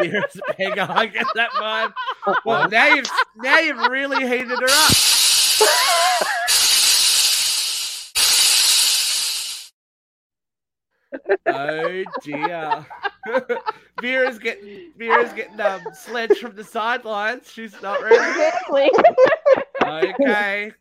[0.00, 1.92] Beers, hang on, I get that vibe.
[2.44, 4.90] Well, now you've now you've really heated her up.
[11.46, 12.86] Oh dear.
[14.00, 17.50] Vera's getting Vera's getting um sledged from the sidelines.
[17.50, 18.16] She's not ready.
[18.16, 18.90] Exactly.
[19.82, 20.72] Okay.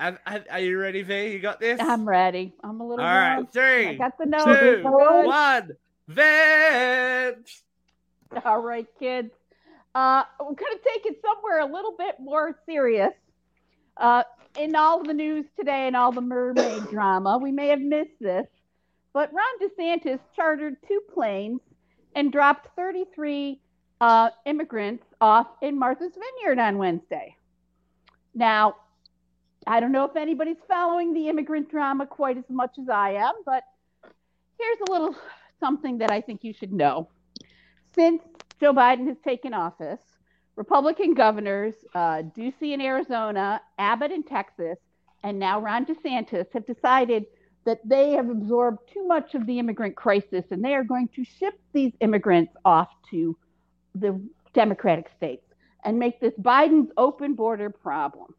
[0.00, 1.32] And, and are you ready, V?
[1.32, 1.80] You got this?
[1.80, 2.54] I'm ready.
[2.62, 3.48] I'm a All little right, warm.
[3.88, 4.44] I got the nose.
[4.44, 5.72] two, one.
[6.06, 7.50] Vent.
[8.44, 9.32] All right, kids.
[9.94, 13.12] Uh, we're going to take it somewhere a little bit more serious.
[13.96, 14.22] Uh,
[14.56, 18.46] in all the news today and all the mermaid drama, we may have missed this,
[19.12, 21.60] but Ron DeSantis chartered two planes
[22.14, 23.60] and dropped 33
[24.00, 27.36] uh, immigrants off in Martha's Vineyard on Wednesday.
[28.34, 28.76] Now,
[29.66, 33.32] I don't know if anybody's following the immigrant drama quite as much as I am,
[33.44, 33.64] but
[34.58, 35.16] here's a little
[35.60, 37.08] something that I think you should know.
[37.94, 38.22] Since
[38.60, 40.00] Joe Biden has taken office,
[40.56, 44.78] Republican governors, uh, Ducey in Arizona, Abbott in Texas,
[45.22, 47.26] and now Ron DeSantis have decided
[47.68, 51.22] that they have absorbed too much of the immigrant crisis and they are going to
[51.22, 53.36] ship these immigrants off to
[53.94, 54.18] the
[54.54, 55.44] Democratic states
[55.84, 58.34] and make this Biden's open border problem.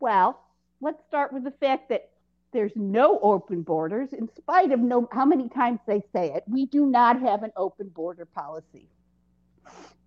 [0.00, 0.40] Well,
[0.80, 2.08] let's start with the fact that
[2.54, 6.42] there's no open borders, in spite of no, how many times they say it.
[6.46, 8.88] We do not have an open border policy.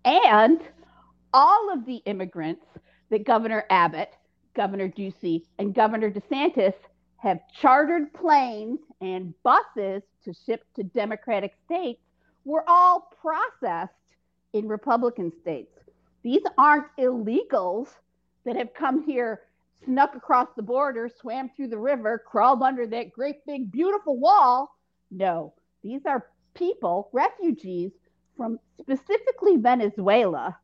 [0.04, 0.60] And
[1.32, 2.66] all of the immigrants
[3.10, 4.10] that Governor Abbott,
[4.54, 6.74] Governor Ducey, and Governor DeSantis
[7.26, 12.00] have chartered planes and buses to ship to Democratic states
[12.44, 13.92] were all processed
[14.52, 15.76] in Republican states.
[16.22, 17.88] These aren't illegals
[18.44, 19.42] that have come here,
[19.84, 24.76] snuck across the border, swam through the river, crawled under that great big beautiful wall.
[25.10, 25.52] No,
[25.82, 27.90] these are people, refugees
[28.36, 30.56] from specifically Venezuela,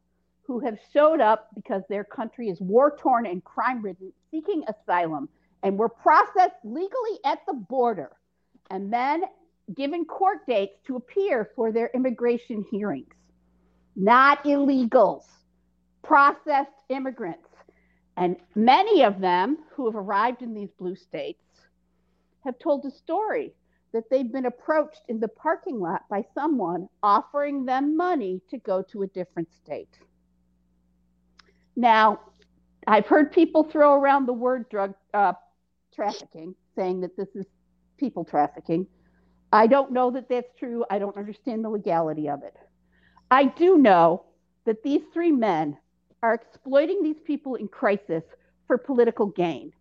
[0.42, 5.28] who have showed up because their country is war torn and crime ridden, seeking asylum,
[5.62, 8.10] and were processed legally at the border
[8.70, 9.22] and then
[9.74, 13.14] given court dates to appear for their immigration hearings.
[13.94, 15.24] Not illegals,
[16.02, 17.48] processed immigrants.
[18.16, 21.42] And many of them who have arrived in these blue states
[22.44, 23.54] have told a story
[23.92, 28.82] that they've been approached in the parking lot by someone offering them money to go
[28.90, 29.98] to a different state.
[31.76, 32.20] Now,
[32.86, 35.34] I've heard people throw around the word drug uh,
[35.95, 37.47] trafficking, saying that this is
[37.99, 38.86] people trafficking.
[39.53, 40.84] I don't know that that's true.
[40.90, 42.57] I don't understand the legality of it.
[43.30, 44.24] I do know
[44.64, 45.76] that these three men
[46.22, 48.22] are exploiting these people in crisis
[48.66, 49.72] for political gain.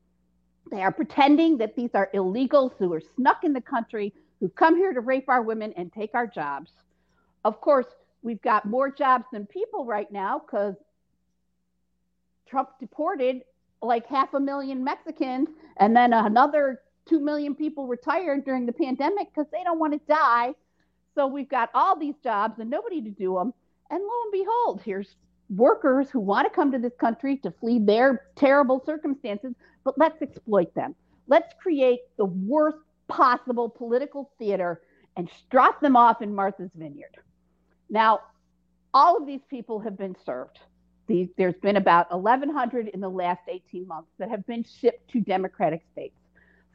[0.71, 4.75] They are pretending that these are illegals who are snuck in the country, who come
[4.75, 6.71] here to rape our women and take our jobs.
[7.43, 7.87] Of course,
[8.21, 10.75] we've got more jobs than people right now because
[12.47, 13.41] Trump deported
[13.81, 19.29] like half a million Mexicans and then another 2 million people retired during the pandemic
[19.33, 20.53] because they don't want to die.
[21.15, 23.53] So we've got all these jobs and nobody to do them.
[23.89, 25.15] And lo and behold, here's
[25.49, 29.53] workers who want to come to this country to flee their terrible circumstances,
[29.83, 30.95] but let's exploit them.
[31.27, 32.77] Let's create the worst
[33.07, 34.81] possible political theater
[35.17, 37.17] and drop them off in Martha's Vineyard.
[37.89, 38.21] Now,
[38.93, 40.59] all of these people have been served.
[41.11, 45.19] These, there's been about 1,100 in the last 18 months that have been shipped to
[45.19, 46.15] Democratic states,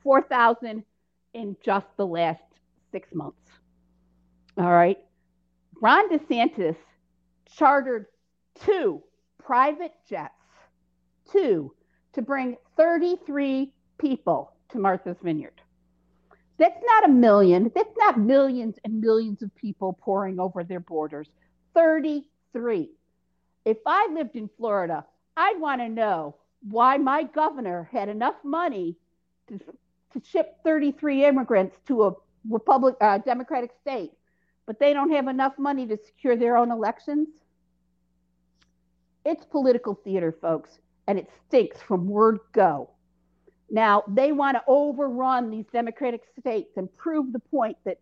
[0.03, 0.85] 4,000
[1.33, 2.43] in just the last
[2.93, 3.41] six months.
[4.59, 4.99] All right.
[5.81, 6.77] Ron DeSantis
[7.57, 8.09] chartered
[8.61, 9.03] two
[9.43, 10.35] private jets,
[11.33, 11.73] two,
[12.13, 15.63] to bring 33 people to Martha's Vineyard.
[16.59, 17.73] That's not a million.
[17.75, 21.29] That's not millions and millions of people pouring over their borders.
[21.75, 22.91] 33.
[23.67, 25.05] If I lived in Florida,
[25.37, 26.37] I'd want to know
[26.71, 28.95] why my governor had enough money
[29.49, 32.13] to, to ship 33 immigrants to a
[32.49, 34.13] Republic, uh, Democratic state,
[34.67, 37.27] but they don't have enough money to secure their own elections.
[39.25, 42.91] It's political theater, folks, and it stinks from word go.
[43.69, 47.99] Now, they want to overrun these Democratic states and prove the point that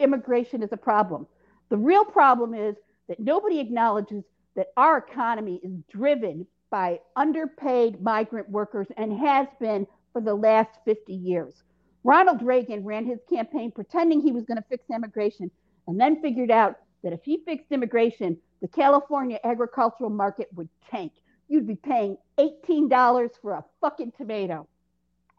[0.00, 1.26] immigration is a problem.
[1.70, 2.76] The real problem is
[3.08, 4.22] that nobody acknowledges
[4.58, 10.70] that our economy is driven by underpaid migrant workers and has been for the last
[10.84, 11.62] 50 years.
[12.02, 15.48] Ronald Reagan ran his campaign pretending he was going to fix immigration
[15.86, 21.12] and then figured out that if he fixed immigration, the California agricultural market would tank.
[21.46, 24.66] You'd be paying $18 for a fucking tomato.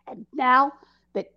[0.08, 0.72] And now
[1.14, 1.34] that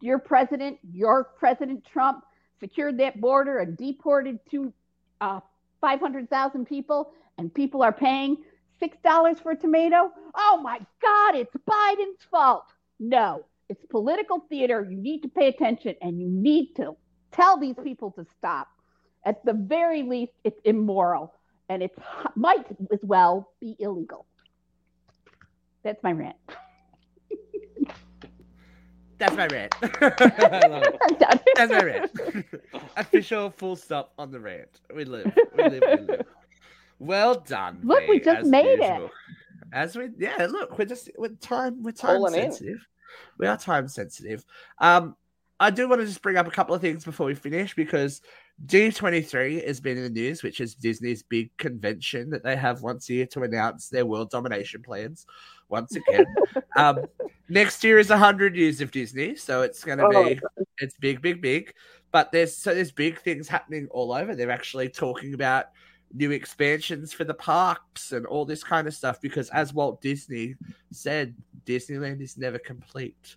[0.00, 2.24] your president, your President Trump,
[2.58, 4.72] secured that border and deported to
[5.20, 5.40] uh,
[5.80, 8.38] 500,000 people, and people are paying
[8.82, 12.64] $6 for a tomato, oh my God, it's Biden's fault.
[12.98, 14.86] No, it's political theater.
[14.88, 16.96] You need to pay attention and you need to
[17.32, 18.68] tell these people to stop.
[19.24, 21.34] At the very least, it's immoral
[21.68, 21.96] and it
[22.36, 24.26] might as well be illegal.
[25.82, 26.36] That's my rant.
[29.18, 29.74] That's my rant.
[29.82, 30.96] I love it.
[31.02, 31.40] I'm done.
[31.54, 32.10] That's my rant.
[32.96, 34.80] Official full stop on the rant.
[34.94, 35.32] We live.
[35.56, 35.82] We live.
[35.82, 36.22] We live.
[36.98, 37.80] Well done.
[37.82, 39.10] Look, we just as made it.
[39.72, 40.46] As we, yeah.
[40.50, 41.82] Look, we're just we're time.
[41.82, 42.52] We're time Calling in.
[42.52, 42.86] sensitive.
[43.38, 44.44] We are time sensitive.
[44.78, 45.16] Um,
[45.58, 48.20] I do want to just bring up a couple of things before we finish because
[48.64, 53.08] D23 has been in the news, which is Disney's big convention that they have once
[53.10, 55.26] a year to announce their world domination plans.
[55.68, 56.24] Once again,
[56.76, 57.04] um,
[57.48, 60.40] next year is 100 years of Disney, so it's going to Oh, be
[60.78, 61.74] it's big, big, big.
[62.12, 64.34] But there's so there's big things happening all over.
[64.34, 65.66] They're actually talking about
[66.14, 70.54] new expansions for the parks and all this kind of stuff because, as Walt Disney
[70.92, 71.34] said,
[71.66, 73.36] Disneyland is never complete.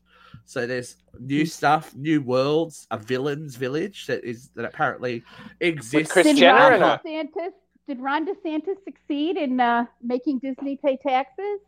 [0.49, 5.23] So there's new stuff, new worlds, a villains village that is that apparently
[5.59, 6.11] exists.
[6.11, 7.51] Kris Did Jenner Ron and a- DeSantis
[7.87, 11.59] did Ron DeSantis succeed in uh, making Disney pay taxes?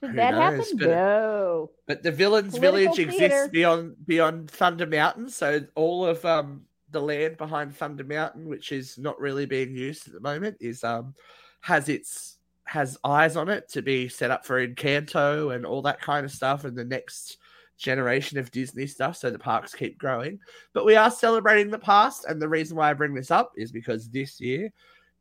[0.00, 0.78] Did Who that knows, happen?
[0.78, 1.70] but- No.
[1.86, 7.00] But the villains Political village exists beyond beyond Thunder Mountain, so all of um the
[7.00, 11.14] land behind Thunder Mountain, which is not really being used at the moment, is um
[11.60, 16.00] has its has eyes on it to be set up for Encanto and all that
[16.00, 17.36] kind of stuff, and the next
[17.76, 19.16] generation of Disney stuff.
[19.16, 20.38] So the parks keep growing,
[20.72, 23.72] but we are celebrating the past, and the reason why I bring this up is
[23.72, 24.70] because this year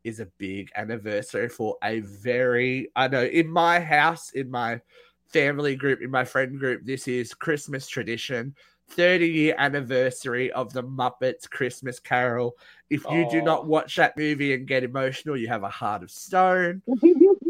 [0.04, 4.82] is a big anniversary for a very I know in my house in my
[5.30, 8.56] family group, in my friend group, this is Christmas tradition.
[8.90, 12.56] 30 year anniversary of the Muppets Christmas Carol.
[12.90, 13.46] If you do Oh.
[13.46, 16.82] not watch that movie and get emotional, you have a heart of stone.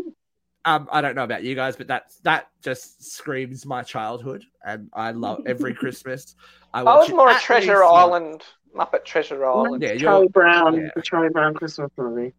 [0.66, 4.89] Um, I don't know about you guys, but that that just screams my childhood, and
[4.93, 6.36] I love every Christmas.
[6.74, 8.43] I, I was more a Treasure Island once.
[8.76, 9.84] Island, Muppet Treasure Island.
[9.84, 10.89] Yeah, Charlie Brown, yeah.
[10.95, 12.34] the Charlie Brown Christmas movie,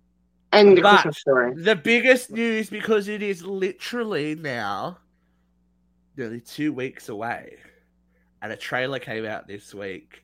[0.52, 1.52] and the But- Christmas story.
[1.54, 4.98] The biggest news because it is literally now
[6.16, 7.58] nearly two weeks away,
[8.40, 10.22] and a trailer came out this week.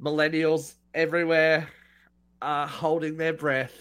[0.00, 1.68] Millennials everywhere
[2.40, 3.76] are holding their breath.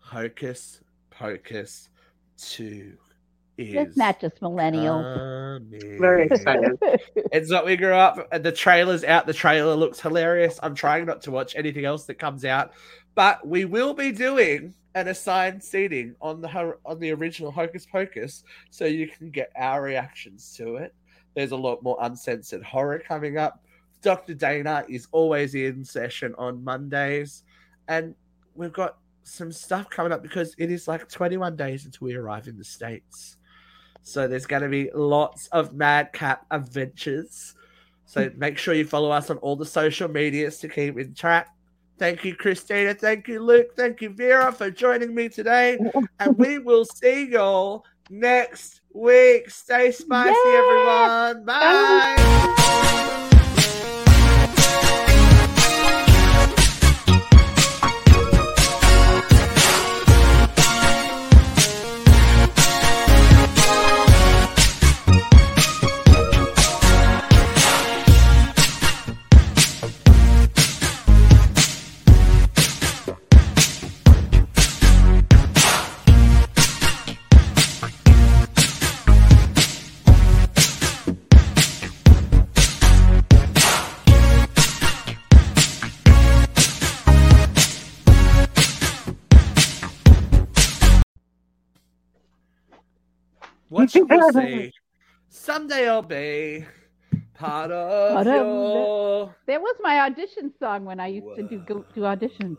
[0.00, 0.80] Hocus
[1.18, 1.88] Pocus
[2.38, 2.92] 2
[3.58, 3.74] is.
[3.74, 5.58] It's not just millennials.
[5.58, 5.98] coming.
[6.00, 6.78] Very excited.
[7.32, 8.28] It's what we grew up.
[8.32, 9.26] and The trailer's out.
[9.26, 10.60] The trailer looks hilarious.
[10.62, 12.72] I'm trying not to watch anything else that comes out,
[13.14, 18.44] but we will be doing an assigned seating on the on the original Hocus Pocus,
[18.70, 20.94] so you can get our reactions to it.
[21.34, 23.62] There's a lot more uncensored horror coming up.
[24.02, 24.34] Dr.
[24.34, 27.42] Dana is always in session on Mondays,
[27.88, 28.14] and
[28.54, 32.46] we've got some stuff coming up because it is like 21 days until we arrive
[32.46, 33.36] in the states.
[34.02, 37.54] So there's going to be lots of madcap adventures.
[38.04, 41.48] So make sure you follow us on all the social medias to keep in track.
[41.98, 42.94] Thank you, Christina.
[42.94, 43.74] Thank you, Luke.
[43.74, 45.78] Thank you, Vera, for joining me today.
[46.20, 49.50] And we will see y'all next week.
[49.50, 50.56] Stay spicy, Yay!
[50.56, 51.44] everyone.
[51.44, 52.14] Bye.
[52.16, 53.15] What
[94.16, 94.72] will see.
[95.28, 96.64] Someday I'll be
[97.34, 99.34] part of Part of your.
[99.46, 101.58] That was my audition song when I used to do
[101.94, 102.58] do auditions.